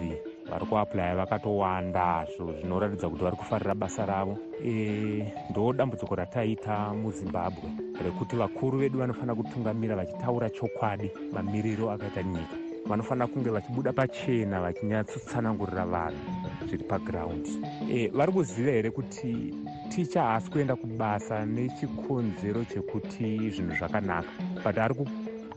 vari 0.50 0.66
kuaplya 0.66 1.16
vakatowanda. 1.16 2.26
Zvo 2.38 2.54
zvinoratidza 2.54 3.10
kuti 3.10 3.24
vari 3.24 3.36
kufarira 3.36 3.76
basa 3.76 4.06
ravo. 4.06 4.38
E, 4.66 5.34
ndo 5.50 5.74
dambudziko 5.74 6.16
rataita 6.16 6.94
muzimbabwe 6.94 7.70
rekuti 8.04 8.36
vakuru 8.36 8.78
vedu 8.78 9.00
vanofanira 9.00 9.36
kutungamira 9.36 9.96
vachitaura 9.96 10.50
chokwadi 10.50 11.12
mamiriro 11.34 11.92
akaita 11.92 12.24
nyika. 12.24 12.56
Vanofanira 12.86 13.28
kunge 13.28 13.50
vachibuda 13.50 13.94
pachena 13.94 14.62
vachinyatsotsanangurira 14.62 15.86
vanhu 15.86 16.46
zviri 16.68 16.84
pagiraundi 16.84 17.52
e, 17.92 18.08
vari 18.08 18.32
kuziva 18.32 18.72
here 18.72 18.92
kuti 18.92 19.54
ticha 19.90 20.22
haasi 20.22 20.52
kuenda 20.52 20.76
kubasa 20.76 21.46
nechikonzero 21.46 22.66
chekuti 22.66 23.50
zvinhu 23.50 23.76
zvakanaka 23.78 24.30
but 24.64 24.78
ari 24.78 24.96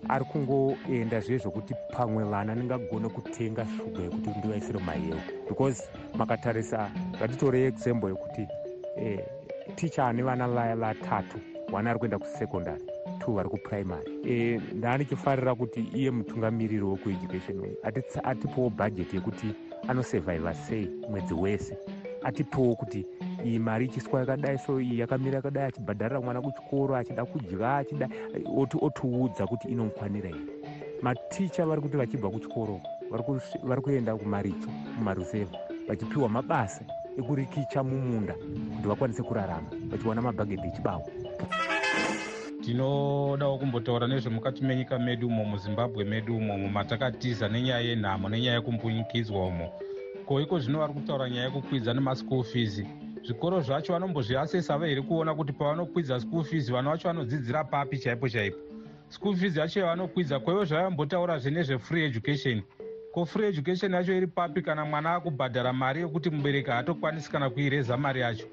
ari 0.08 0.24
kungoenda 0.24 1.20
zvive 1.20 1.38
zvokuti 1.42 1.74
pamwe 1.92 2.24
vana 2.24 2.54
ndingagone 2.54 3.08
kutenga 3.08 3.66
shuga 3.76 4.02
yekuti 4.02 4.30
ndivaisire 4.30 4.78
mumayeu 4.78 5.20
because 5.48 5.82
makatarisa 6.16 6.90
ngatitore 7.16 7.64
example 7.66 8.08
yekuti 8.08 8.48
eh, 8.96 9.20
ticha 9.74 10.06
ane 10.06 10.22
vana 10.22 10.48
vaya 10.48 10.76
vatatu 10.76 11.38
one 11.72 11.90
ari 11.90 11.98
kuenda 11.98 12.18
kusekondary 12.18 12.82
two 13.20 13.32
vari 13.34 13.48
kupuraimary 13.48 14.12
e, 14.28 14.60
ndaanichifarira 14.74 15.54
kuti 15.54 15.80
iye 15.94 16.10
mutungamiriri 16.10 16.82
wekueducation 16.82 17.74
atipowo 18.24 18.70
bhajeti 18.70 19.16
yekuti 19.16 19.46
anosevhaivha 19.88 20.54
sei 20.54 20.90
mwedzi 21.10 21.34
wese. 21.34 21.78
Atipowo 22.22 22.76
kuti 22.76 23.06
iyi 23.44 23.58
mari 23.58 23.84
ichiswa 23.84 24.20
yakadai 24.20 24.58
so 24.58 24.80
iyi 24.80 24.98
yakamira 24.98 25.36
yakadai 25.36 25.64
achibhadharira 25.68 26.20
mwana 26.20 26.42
kuchikoro 26.42 26.96
achida 26.96 27.24
kudya 27.24 27.76
achida 27.76 28.08
otiudza 28.80 29.46
kuti 29.46 29.68
inomukwanira 29.68 30.28
here 30.28 30.40
maticha 31.02 31.66
vari 31.66 31.80
kuti 31.80 31.96
vachibva 31.96 32.30
kuchikoro 32.30 32.80
vari 33.62 33.82
kuenda 33.82 34.16
kumaricho 34.16 34.68
mumarusevha 34.96 35.58
vachipiwa 35.88 36.28
mabasa 36.28 36.84
ekurikicha 37.18 37.82
mumunda 37.82 38.34
kuti 38.76 38.88
vakwanise 38.88 39.22
kurarama 39.22 39.68
vachiwana 39.90 40.22
mabhagedhi 40.22 40.68
echibawa 40.68 41.06
tinodawo 42.68 43.58
kumbotaura 43.58 44.06
nezvemukati 44.06 44.64
menyika 44.64 44.98
medu 44.98 45.26
umo 45.26 45.44
muzimbabwe 45.44 46.04
medu 46.04 46.36
umo 46.36 46.58
mumatakatiza 46.58 47.48
nenyaya 47.48 47.80
yenhamo 47.80 48.28
nenyaya 48.28 48.56
yekumbunyikidzwa 48.56 49.46
umo. 49.46 49.72
Ko 50.26 50.40
iko 50.40 50.58
zvino 50.60 50.78
vari 50.78 50.92
kutaura 50.92 51.30
nyaya 51.30 51.44
yekukwidza 51.44 51.94
nemaschool 51.94 52.44
fees 52.44 52.84
zvikoro 53.24 53.60
zvacho 53.60 53.92
vanombozviasesa 53.92 54.78
here 54.78 55.02
kuona 55.02 55.34
kuti 55.34 55.52
pavanokwidza 55.52 56.20
school 56.20 56.44
fees 56.44 56.70
vana 56.70 56.90
vacho 56.90 57.08
vanodzidzira 57.08 57.64
papi 57.64 57.98
chaipo 57.98 58.28
chaipo? 58.28 58.58
School 59.08 59.36
fees 59.36 59.56
yacho 59.56 59.80
yavanokwidza 59.80 60.40
kwaivo 60.40 60.64
zvavambotaurazve 60.64 61.50
nezvefree 61.50 62.04
education. 62.04 62.62
Ko 63.12 63.24
free 63.24 63.48
education 63.48 63.92
yacho 63.94 64.12
iri 64.16 64.26
papi 64.26 64.62
kana 64.62 64.84
mwana 64.84 65.14
akubhadhara 65.14 65.72
mari 65.72 66.00
yekuti 66.00 66.30
mubereki 66.30 66.70
haatokwanisi 66.70 67.30
kana 67.30 67.50
kuireza 67.50 67.96
mari 67.96 68.20
yacho? 68.20 68.46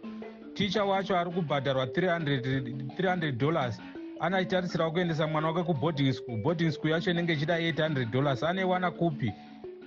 Ticha 0.53 0.83
wacho 0.85 1.17
ari 1.17 1.31
kubhadharwa 1.31 1.85
300 1.85 3.31
dollars. 3.31 3.81
Anaitarisirawo 4.19 4.91
kuendesa 4.91 5.27
mwana 5.27 5.47
wake 5.47 5.63
kuboarding 5.63 6.13
school. 6.13 6.37
Boarding 6.37 6.71
school 6.71 6.91
yacho 6.91 7.11
inenge 7.11 7.33
ichida 7.33 7.59
800 7.59 8.05
dollars. 8.11 8.43
Aneiwana 8.43 8.91
kupi? 8.91 9.33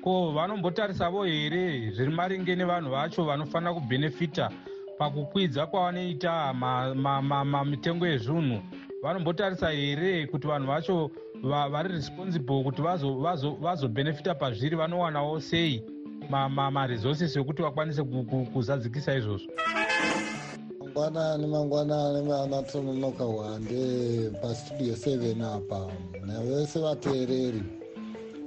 Ko 0.02 0.32
vanombotarisavo 0.32 1.24
here 1.24 1.90
zviri 1.90 2.12
maringe 2.12 2.56
nevanhu 2.56 2.90
vacho 2.90 3.24
vanofanira 3.24 3.74
kubhenefita 3.74 4.50
pakukwidza 4.98 5.66
kwavanoita 5.66 6.54
mitengo 7.64 8.06
yezvinhu 8.06 8.62
vanombotarisa 9.02 9.70
here 9.70 10.26
kuti 10.26 10.46
vanhu 10.46 10.66
vacho 10.66 11.10
vari 11.42 11.88
responsible 11.88 12.62
kuti 12.62 12.82
vazobhenefita 13.60 14.34
pazviri 14.34 14.76
vanowanawo 14.76 15.40
sei? 15.40 15.82
Maresources 16.30 17.36
ekuti 17.36 17.62
vakwanise 17.62 18.02
kuzadzikisa 18.52 19.14
izvozvo. 19.14 19.52
Mangwanani 20.80 21.46
mangwanani 21.46 22.28
vanatononoka 22.28 23.24
hwande 23.24 24.30
pastudio 24.42 24.94
7 24.94 25.56
apa. 25.56 25.92
Navese 26.26 26.80
vateereri 26.80 27.62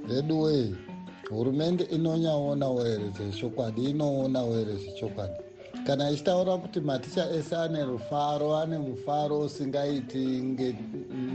veduwei 0.08 0.74
hurumende 1.30 1.84
inonyaonawo 1.84 2.84
here 2.84 3.10
zvechokwadi 3.16 3.84
inoonawo 3.84 4.54
here 4.54 4.72
zvechokwadi 4.76 5.32
kana 5.86 6.10
ichitaura 6.10 6.56
kuti 6.58 6.80
maticha 6.80 7.30
ese 7.30 7.56
ane 7.56 7.84
rufaro 7.84 8.56
ane 8.56 8.78
mufaro 8.78 9.40
usingaiti 9.40 10.18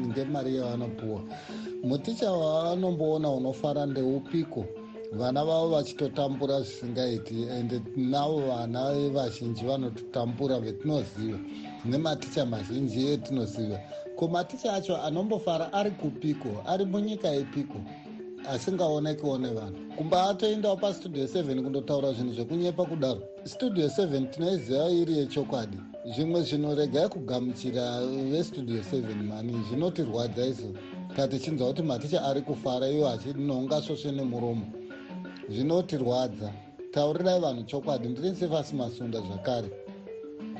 ngemari 0.07 0.55
yavanopuwa. 0.55 1.21
Muticha 1.83 2.31
wavanomboona 2.31 3.29
unofara 3.29 3.86
ndeupiko? 3.86 4.65
Vana 5.12 5.45
vavo 5.45 5.69
vachitotambura 5.69 6.62
zvisingaiti 6.62 7.43
ende 7.43 7.81
navo 7.95 8.39
vana 8.39 9.10
vazhinji 9.10 9.65
vanototambura 9.65 10.60
vetinoziva 10.60 11.39
nematicha 11.86 12.45
mazhinji 12.45 13.07
etinoziva. 13.07 13.79
Ko 14.15 14.27
maticha 14.27 14.73
acho 14.73 14.97
anombofara 15.01 15.73
ari 15.73 15.91
kupiko? 15.91 16.49
Ari 16.67 16.86
munyika 16.86 17.27
yepiko 17.27 17.77
asingaonekiwo 18.53 19.38
nevanhu 19.38 19.88
kumba 19.97 20.29
atoendawo 20.29 20.75
pastudio 20.75 21.23
7 21.25 21.63
kundotaura 21.63 22.13
zvinhu 22.13 22.33
zvekunyepa 22.33 22.86
kudaro. 22.86 23.21
Studio 23.43 23.88
7 23.88 24.29
tinoiziva 24.29 24.89
iri 24.89 25.17
yechokwadi. 25.17 25.77
Zvimwe 26.15 26.41
zvinhu 26.41 26.75
regai 26.75 27.10
kugamuchira 27.10 28.01
vestudio 28.31 28.81
7 28.81 29.23
mani 29.23 29.53
zvinotirwadza 29.69 30.45
izvo. 30.45 30.69
Katichinzwa 31.15 31.67
kuti 31.67 31.81
maticha 31.81 32.23
ari 32.23 32.41
kufara 32.41 32.89
iwo 32.89 33.10
achinonga 33.10 33.81
svosve 33.81 34.12
nemuromo. 34.12 34.65
Zvinotirwadza 35.49 36.53
taurirai 36.91 37.41
vanhu 37.41 37.63
chokwadi 37.63 38.07
ndiri 38.07 38.29
nsefasi 38.29 38.75
masunda 38.75 39.19
zvakare. 39.21 39.69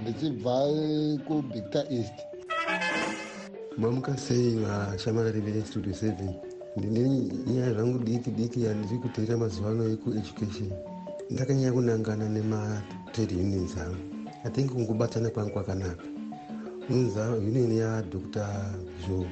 Ndichibva 0.02 0.68
kubictor 1.28 1.86
east. 1.90 2.18
Mamuka 3.78 4.18
sei 4.18 4.56
vashamarari 4.56 5.42
vestudio 5.42 5.94
7 5.94 6.47
ndine 6.78 7.02
nyaya 7.48 7.74
zvangu 7.74 8.00
diki 8.00 8.32
diki 8.32 8.64
yandiri 8.66 8.98
kuteera 9.02 9.38
mazuva 9.38 9.70
ano 9.70 9.84
ekueducation. 9.94 10.70
Ndakanyanya 11.32 11.72
kunangana 11.76 12.26
nematrade 12.30 13.36
unions 13.36 13.78
angu 13.78 13.98
athink 14.46 14.72
kungobatana 14.72 15.30
kwangu 15.30 15.52
kwakanaka. 15.54 16.04
Unonza 16.90 17.24
union 17.50 17.72
yadr 17.72 18.18
jo 19.08 19.26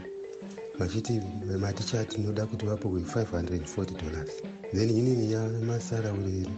vachiti 0.79 1.21
maticha 1.59 2.05
tinoda 2.05 2.45
kuti 2.45 2.65
vapuwe 2.65 3.01
540 3.01 4.01
dollars. 4.01 4.31
Then 4.73 4.89
union 4.89 5.21
yamasaraureri 5.31 6.49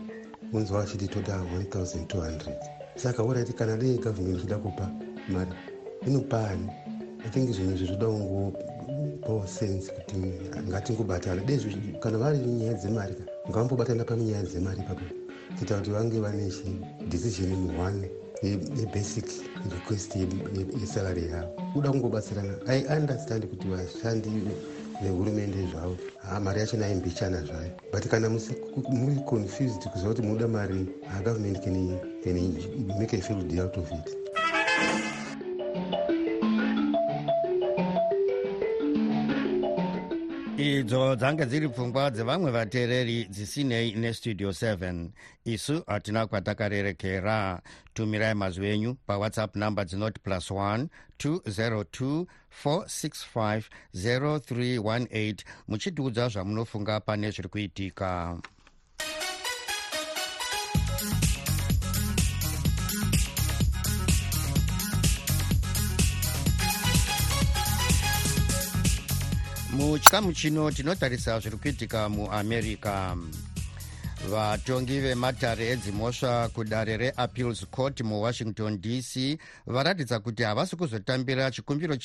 unzwa 0.54 0.80
vachiti 0.82 1.08
toda 1.08 1.38
1200 1.38 2.56
saka 2.96 3.24
orit 3.24 3.54
kana 3.56 3.78
dei 3.78 3.98
gavhmendi 3.98 4.38
ichida 4.38 4.58
kupa 4.58 4.90
mari 5.30 5.52
inopani 6.08 6.68
athink 7.26 7.50
zvinhu 7.52 7.74
izvi 7.76 7.86
zvoda 7.86 8.08
kungopawo 9.28 9.48
sense 9.48 9.92
kuti 9.92 10.16
ngatingobatana 10.70 11.42
dezvo 11.44 11.70
kana 12.00 12.18
vari 12.18 12.40
nyaya 12.40 12.74
dzemari 12.74 13.16
ka 13.16 13.24
ngavambobatana 13.50 14.04
pane 14.06 14.24
nyaya 14.24 14.44
dzemari 14.44 14.80
ipapo. 14.80 15.04
Kuita 15.58 15.76
kuti 15.76 15.92
vange 15.92 16.20
vane 16.20 16.50
chidecision 16.50 17.76
one 17.78 18.10
yebasic 18.42 19.28
request 19.72 20.16
yesalary 20.16 21.28
yavo. 21.28 21.52
Kuda 21.74 21.92
kungobatsirana. 21.92 22.56
I 22.68 22.86
understand 22.98 23.44
kuti 23.46 23.68
vashandi 23.68 24.30
vehurumende 25.02 25.68
zvavo 25.72 25.98
ha 26.24 26.40
mari 26.40 26.60
yacho 26.60 26.78
naimbichana 26.78 27.42
zvayo. 27.44 27.72
But 27.92 28.08
kana 28.08 28.30
muri 28.30 29.16
confused 29.28 29.84
kuziva 29.92 30.14
kuti 30.14 30.22
munoda 30.22 30.48
mari 30.48 30.88
government 31.24 31.62
can, 31.64 32.00
can 32.24 32.98
make 33.00 33.14
a 33.14 33.22
field 33.22 33.60
out 33.60 33.78
of 33.78 33.92
it 33.92 34.27
idzo 40.68 41.16
dzange 41.16 41.46
dziri 41.46 41.70
pfungwa 41.70 42.12
dzevamwe 42.12 42.52
vateereri 42.52 43.28
dzisinei 43.30 43.96
nestudio 43.96 44.50
7 44.50 45.10
isu 45.46 45.84
hatina 45.88 46.28
kwatakarerekera. 46.28 47.62
Tumirai 47.94 48.34
mazwi 48.34 48.68
enyu 48.68 48.96
pawhatsapp 49.08 49.56
number 49.56 49.86
dzinoti 49.86 50.20
plus 50.20 50.52
1 50.52 50.88
202 51.20 52.26
465 52.64 53.64
0318 53.94 55.36
muchitiudza 55.68 56.30
zvamunofunga 56.30 57.00
pane 57.00 57.32
zviri 57.32 57.50
kuitika 57.50 58.38
muchikamu 69.78 70.34
chino 70.34 70.72
tinotarisa 70.72 71.40
zviri 71.40 71.58
kuitika 71.58 72.10
muamerica 72.10 73.16
vatongi 74.28 75.00
vematare 75.00 75.70
edzimhosva 75.70 76.50
kudare 76.50 76.98
reappeals 76.98 77.66
court 77.72 78.02
muwashington 78.02 78.82
dc 78.82 79.40
varatidza 79.66 80.20
kuti 80.20 80.44
havasi 80.44 80.76
kuzotambira 80.76 81.52
chikumbiro 81.52 81.98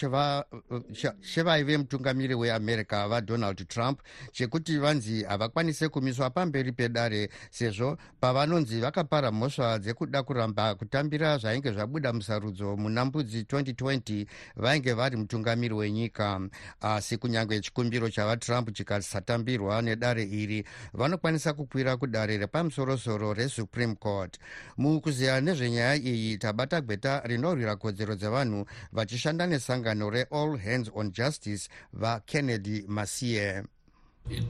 chevaive 1.20 1.78
mutungamiri 1.78 2.34
weamerica 2.34 3.08
vadonald 3.08 3.68
trump 3.68 4.00
chekuti 4.32 4.78
vanzi 4.78 5.22
havakwanise 5.24 5.88
kumiswa 5.88 6.30
pamberi 6.30 6.72
pedare 6.72 7.28
sezvo 7.50 7.96
pavanonzi 8.20 8.80
vakapara 8.80 9.32
mhosva 9.32 9.78
dzekuda 9.78 10.22
kuramba 10.22 10.74
kutambira 10.74 11.38
zvainge 11.38 11.72
zvabuda 11.72 12.12
musarudzo 12.12 12.76
muna 12.76 13.04
mbudzi 13.04 13.42
2020 13.42 14.26
vainge 14.56 14.92
vari 14.92 15.16
mutungamiri 15.16 15.74
wenyika. 15.74 16.40
Asi 16.80 17.16
kunyange 17.16 17.60
chikumbiro 17.60 18.10
chavatrump 18.10 18.72
chikasatambirwa 18.72 19.82
nedare 19.82 20.22
iri 20.22 20.64
vanokwanisa 20.92 21.52
kukwira 21.52 21.96
kudare 22.12 22.38
repamusorosoro 22.38 23.34
resupreme 23.34 23.94
court. 23.94 24.38
Mukuziya 24.78 25.40
nezvenyaya 25.40 25.96
iyi 25.96 26.38
tabata 26.38 26.80
gweta 26.80 27.20
rinorwira 27.24 27.76
kodzero 27.76 28.14
dzevanhu 28.14 28.66
vachishanda 28.92 29.46
nesangano 29.46 30.10
reall 30.10 30.58
hands 30.58 30.90
on 30.94 31.12
justice 31.12 31.68
vakennedy 31.92 32.84
masie. 32.88 33.62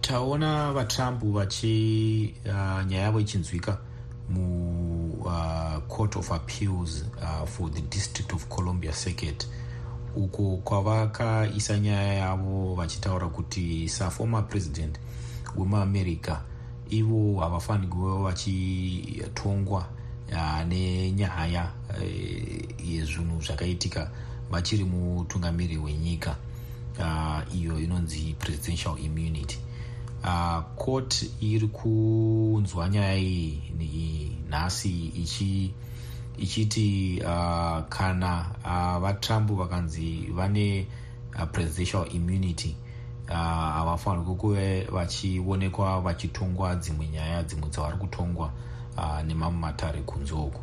Taona 0.00 0.72
vatrump 0.72 1.22
vachi 1.22 2.34
uh, 2.46 2.86
nyaya 2.86 3.02
yavo 3.02 3.20
ichinzwika 3.20 3.78
mucourt 4.28 6.16
uh, 6.16 6.20
of 6.20 6.32
appeals 6.32 7.04
uh, 7.22 7.46
for 7.46 7.70
the 7.70 7.80
district 7.80 8.32
of 8.32 8.48
columbia 8.48 8.92
circuit 8.92 9.46
uko 10.16 10.56
kwavakaisa 10.56 11.78
nyaya 11.78 12.14
yavo 12.14 12.74
vachitaura 12.74 13.28
kuti 13.28 13.88
saformer 13.88 14.48
president 14.48 14.98
wemuamerica 15.56 16.40
ivo 16.92 17.40
havafaniri 17.40 17.88
kuva 17.88 18.22
vachitongwa 18.22 19.86
uh, 20.32 20.66
nenyaya 20.68 21.72
uh, 21.90 22.88
yezvinhu 22.88 23.40
zvakaitika 23.42 24.10
vachiri 24.50 24.84
mutungamiri 24.84 25.76
wenyika 25.78 26.36
uh, 26.98 27.56
iyo 27.56 27.80
inonzi 27.80 28.36
presidential 28.38 28.98
immunity. 29.04 29.58
Uh, 30.24 30.62
court 30.76 31.30
iri 31.40 31.68
kunzwa 31.68 32.88
nyaya 32.88 33.18
iyi 33.18 34.36
nhasi 34.50 35.06
ichi 35.06 35.74
ichiti 36.38 37.18
uh, 37.24 37.82
kana 37.88 38.46
uh, 38.64 38.98
vatrump 39.02 39.50
vakanzi 39.50 40.28
vane 40.34 40.86
uh, 41.34 41.44
presidential 41.52 42.06
immunity 42.14 42.76
havafanirwi 43.34 44.30
uh, 44.30 44.36
kuve 44.36 44.84
vachionekwa 44.84 46.00
vachitongwa 46.00 46.76
dzimwe 46.76 47.08
nyaya 47.08 47.42
dzimwe 47.42 47.68
dzavari 47.68 47.96
kutongwa 47.96 48.52
uh, 48.96 49.22
nemamwe 49.26 49.60
matare 49.60 50.00
kunze 50.00 50.34
uku 50.34 50.60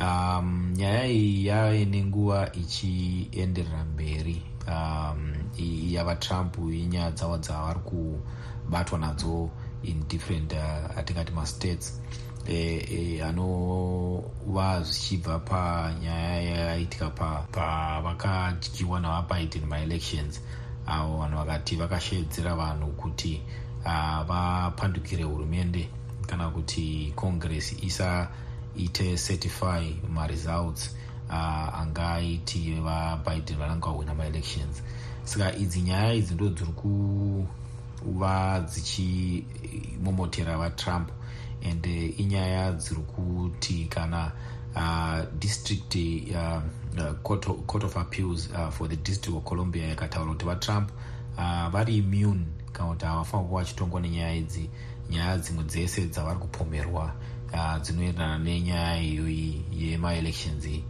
um, 0.00 0.72
nyaya 0.76 1.06
iyi 1.06 1.46
yave 1.46 1.84
nenguva 1.84 2.52
ichienderera 2.52 3.84
mberi. 3.84 4.42
Um, 4.68 5.34
yavatrump 5.94 6.58
inyaya 6.58 7.10
dzavo 7.10 7.38
dzavari 7.38 7.80
kubatwa 7.80 8.98
nadzo 8.98 9.50
in 9.82 10.04
different 10.08 10.52
uh, 10.52 10.98
atingati 10.98 11.32
mastates. 11.32 12.00
Anova 13.24 14.78
e, 14.80 14.84
zvichibva 14.84 15.38
panyaya 15.38 16.40
yaitika 16.42 17.10
pavakadyiwa 17.52 19.00
navabiden 19.00 19.66
maelections 19.66 20.40
avo 20.86 21.18
vanhu 21.18 21.36
vakati 21.36 21.76
vakashedzera 21.76 22.54
vanhu 22.54 22.92
kuti 22.92 23.42
uh, 23.84 24.22
vapandukire 24.26 25.24
hurumende 25.24 25.88
kana 26.26 26.50
kuti 26.50 27.12
congress 27.16 27.72
isaite 27.82 29.16
certify 29.16 29.94
maresults 30.08 30.96
uh, 31.28 31.80
angaiti 31.80 32.74
vabiden 32.80 33.56
vananga 33.58 33.86
vahwina 33.86 34.14
maelections. 34.14 34.82
Saka 35.24 35.56
idzi 35.56 35.80
nyaya 35.80 36.12
idzi 36.14 36.34
ndo 36.34 36.48
dziri 36.48 36.72
kuva 36.72 38.60
dzichimomotera 38.60 40.58
vatrump 40.58 41.10
and 41.70 41.86
uh, 41.86 42.20
inyaya 42.20 42.72
dziri 42.72 43.00
kuti 43.00 43.84
kana 43.84 44.32
uh, 44.76 45.20
district 45.38 45.96
uh, 46.34 46.62
uh, 46.98 47.12
court, 47.22 47.46
of, 47.48 47.66
court 47.66 47.84
of 47.84 47.96
appeals 47.96 48.48
uh, 48.54 48.70
for 48.70 48.88
the 48.88 48.96
district 48.96 49.36
of 49.36 49.44
columbia 49.44 49.86
yakataura 49.88 50.32
kuti 50.32 50.44
vatrump 50.44 50.90
uh, 51.38 51.68
vari 51.68 51.96
immune 51.96 52.46
kana 52.72 52.88
kuti 52.88 53.04
havafanira 53.04 53.48
kuva 53.48 53.60
vachitongwa 53.60 54.00
nenyaya 54.00 54.34
idzi 54.34 54.70
nyaya 55.10 55.38
dzimwe 55.38 55.64
dzese 55.64 56.06
dzavari 56.06 56.38
kupomerwa 56.38 57.14
uh, 57.52 57.78
dzinoenderana 57.82 58.38
nenyaya 58.38 59.02
iyoyi 59.02 59.64
yemaelections 59.72 60.66
iyi 60.66 60.84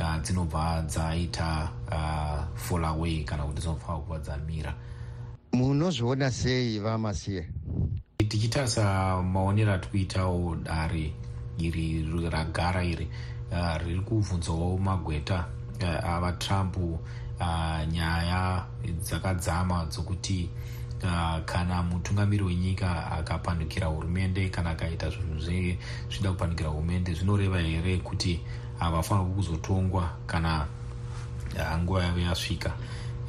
uh, 0.00 0.20
dzinobva 0.22 0.82
dzaita 0.82 1.70
uh, 1.92 2.56
fall 2.58 2.84
away 2.84 3.24
kana 3.24 3.42
kuti 3.44 3.60
dzinofanira 3.60 3.98
kuva 4.04 4.18
dzamira 4.18 4.74
munozviona 5.52 6.30
sei 6.30 6.78
vamasiye 6.78 7.48
tichitarisa 8.28 9.22
maonero 9.22 9.72
ati 9.72 9.88
kuitawo 9.88 10.56
dare 10.56 11.12
iri 11.58 12.06
ragara 12.30 12.84
iri 12.84 13.08
riri 13.52 14.00
kubvunzawo 14.00 14.78
magweta 14.78 15.44
uh, 15.82 16.10
avatrump 16.10 16.76
uh, 16.76 17.88
nyaya 17.92 18.64
dzakadzama 19.02 19.86
dzokuti 19.90 20.50
uh, 21.02 21.44
kana 21.44 21.82
mutungamiri 21.82 22.44
wenyika 22.44 23.12
akapandukira 23.12 23.86
hurumende 23.86 24.48
kana 24.48 24.70
akaita 24.70 25.10
zvinhu 25.10 25.40
zvida 25.40 26.30
kupandukira 26.30 26.68
hurumende 26.68 27.14
zvinoreva 27.14 27.58
here 27.58 27.96
kuti 27.96 28.40
havafanirwi 28.78 29.34
kuzotongwa 29.34 30.10
kana 30.26 30.66
uh, 31.56 31.78
nguva 31.78 32.04
yavo 32.04 32.20
yasvika. 32.20 32.72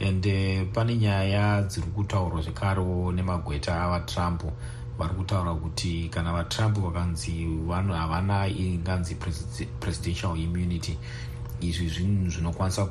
Uh, 0.02 0.68
pane 0.74 0.98
nyaya 0.98 1.62
dziri 1.62 1.88
kutaurwa 1.88 2.42
zvekarewo 2.42 3.12
nemagweta 3.12 3.82
avatrump 3.82 4.44
vari 5.00 5.14
kutaura 5.14 5.54
kuti 5.54 6.10
kana 6.10 6.34
vatrump 6.34 6.78
vakanzi 6.78 7.48
havana 7.68 8.48
inganzi 8.48 9.16
presidential 9.80 10.38
immunity 10.38 10.98
izvi 11.62 11.90
zvinhu 11.90 12.30
zvinokwanisa 12.30 12.86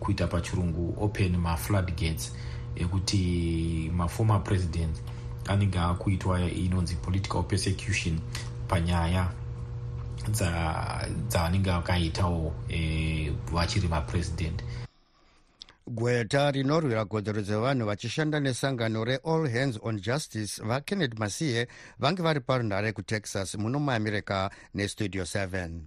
kuita 0.00 0.26
pachirungu 0.26 0.94
open 1.00 1.36
maflood 1.36 1.86
gates 1.86 2.32
ekuti 2.76 3.90
maformer 3.96 4.42
president 4.44 4.96
anenge 5.48 5.78
akuitwa 5.78 6.40
inonzi 6.40 6.96
political 6.96 7.42
persecution 7.42 8.18
panyaya 8.68 9.32
dzavanenge 11.28 11.70
vakaitawo 11.70 12.52
e, 12.68 13.32
vachiri 13.52 13.88
mapresident 13.88 14.62
gweta 15.94 16.50
rinorwira 16.50 17.04
kodzero 17.04 17.42
dzevanhu 17.42 17.86
vachishanda 17.86 18.40
nesangano 18.40 19.04
reall 19.04 19.48
hands 19.48 19.78
on 19.82 20.00
justice 20.00 20.62
vakennedy 20.64 21.16
masiye 21.18 21.68
vange 21.98 22.22
vari 22.22 22.40
parunhare 22.40 22.92
kutexas 22.92 23.54
muno 23.54 23.78
muamerica 23.78 24.50
nestudio 24.74 25.22
7 25.22 25.80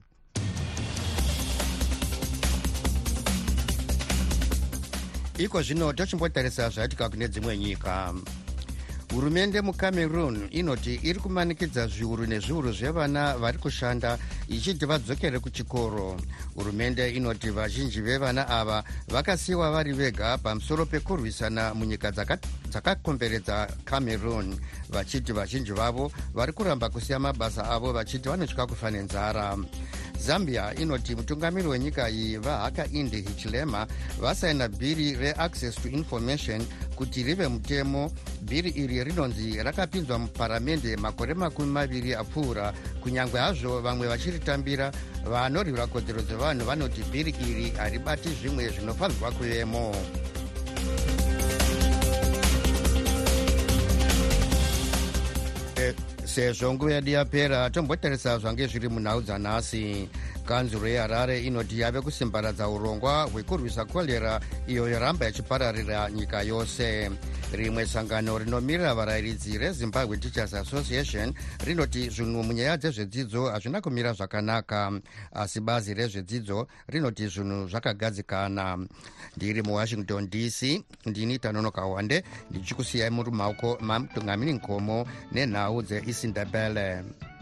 iko 5.37 5.61
zvino 5.61 5.93
tochimbotarisa 5.93 6.69
zvaitika 6.69 7.09
kune 7.09 7.27
dzimwe 7.27 7.57
nyika. 7.57 8.13
Hurumende 9.13 9.61
mucameroon 9.61 10.47
inoti 10.51 10.99
iri 11.03 11.19
kumanikidza 11.19 11.87
zviuru 11.87 12.25
nezviuru 12.25 12.71
zvevana 12.71 13.37
vari 13.37 13.57
kushanda 13.57 14.17
ichiti 14.47 14.85
vadzokere 14.85 15.39
kuchikoro. 15.39 16.17
Hurumende 16.55 17.09
inoti 17.11 17.49
vazhinji 17.49 18.01
vevana 18.01 18.47
ava 18.47 18.83
vakasiyiwa 19.07 19.71
vari 19.71 19.93
vega 19.93 20.37
pamusoro 20.37 20.85
pekurwisana 20.85 21.73
munyika 21.73 22.11
dzakakomberedza 22.69 23.67
cameroon. 23.85 24.57
Vachiti 24.89 25.31
vazhinji 25.33 25.71
vavo 25.71 26.11
vari 26.33 26.51
kuramba 26.53 26.89
kusiya 26.89 27.19
mabasa 27.19 27.69
avo 27.69 27.93
vachiti 27.93 28.29
vanotya 28.29 28.65
kufa 28.65 28.91
nenzara. 28.91 29.57
Zambia 30.19 30.75
inoti 30.75 31.15
mutungamiri 31.15 31.67
wenyika 31.67 32.09
iyi 32.09 32.37
vahakainde 32.37 33.17
hichilema 33.17 33.87
vasaina 34.19 34.67
bhiri 34.67 35.15
reaccess 35.15 35.75
to 35.75 35.89
information 35.89 36.65
kuti 36.95 37.23
rive 37.23 37.47
mutemo. 37.47 38.11
Bhiri 38.41 38.69
iri 38.69 39.03
rinonzi 39.03 39.63
rakapinzwa 39.63 40.19
muparamende 40.19 40.97
makore 40.97 41.33
makumi 41.33 41.71
maviri 41.71 42.13
apfuura. 42.15 42.73
Kunyange 43.03 43.37
hazvo 43.37 43.81
vamwe 43.81 44.07
vachiritambira 44.35 44.91
vanorwira 45.23 45.87
kodzero 45.87 46.21
dzevanhu 46.21 46.65
vanoti 46.65 47.01
bhiri 47.11 47.31
iri 47.49 47.71
haribati 47.77 48.29
zvimwe 48.29 48.69
zvinofanirwa 48.69 49.31
kuvemo 49.31 49.95
sezvo 56.35 56.73
nguva 56.73 56.93
yedu 56.93 57.11
yapera 57.11 57.69
tombotarisa 57.69 58.39
zvange 58.39 58.67
zviri 58.67 58.89
munhau 58.89 59.21
dzanhasi. 59.21 60.09
Kanzuro 60.45 60.87
yeharare 60.87 61.41
inoti 61.41 61.79
yave 61.79 62.01
kusimbaradza 62.01 62.69
urongwa 62.69 63.23
hwekurwisa 63.23 63.85
korera 63.85 64.41
iyo 64.67 64.89
yoramba 64.89 65.25
yachipararira 65.25 66.11
nyika 66.11 66.41
yose. 66.41 67.11
Rimwe 67.51 67.85
sangano 67.85 68.37
rinomirira 68.37 68.95
varayiridzi 68.95 69.57
rezimbabwe 69.57 70.17
teachers 70.17 70.53
association 70.53 71.33
rinoti 71.65 72.09
zvinhu 72.09 72.43
munyaya 72.43 72.77
dzezvedzidzo 72.77 73.45
hazvina 73.45 73.81
kumira 73.81 74.13
zvakanaka 74.13 74.91
asi 75.33 75.59
bazi 75.59 75.93
rezvedzidzo 75.93 76.67
rinoti 76.87 77.27
zvinhu 77.27 77.67
zvakagadzikana. 77.67 78.77
Ndiri 79.37 79.61
muwashington 79.61 80.29
dc 80.29 80.83
ndini 81.05 81.39
tanonoka 81.39 81.85
wande 81.85 82.23
ndichikusiyai 82.51 83.09
muri 83.09 83.31
maoko 83.31 83.77
mamutungamiri 83.81 84.53
in 86.25 86.33
the 86.33 86.45
belly. 86.45 87.34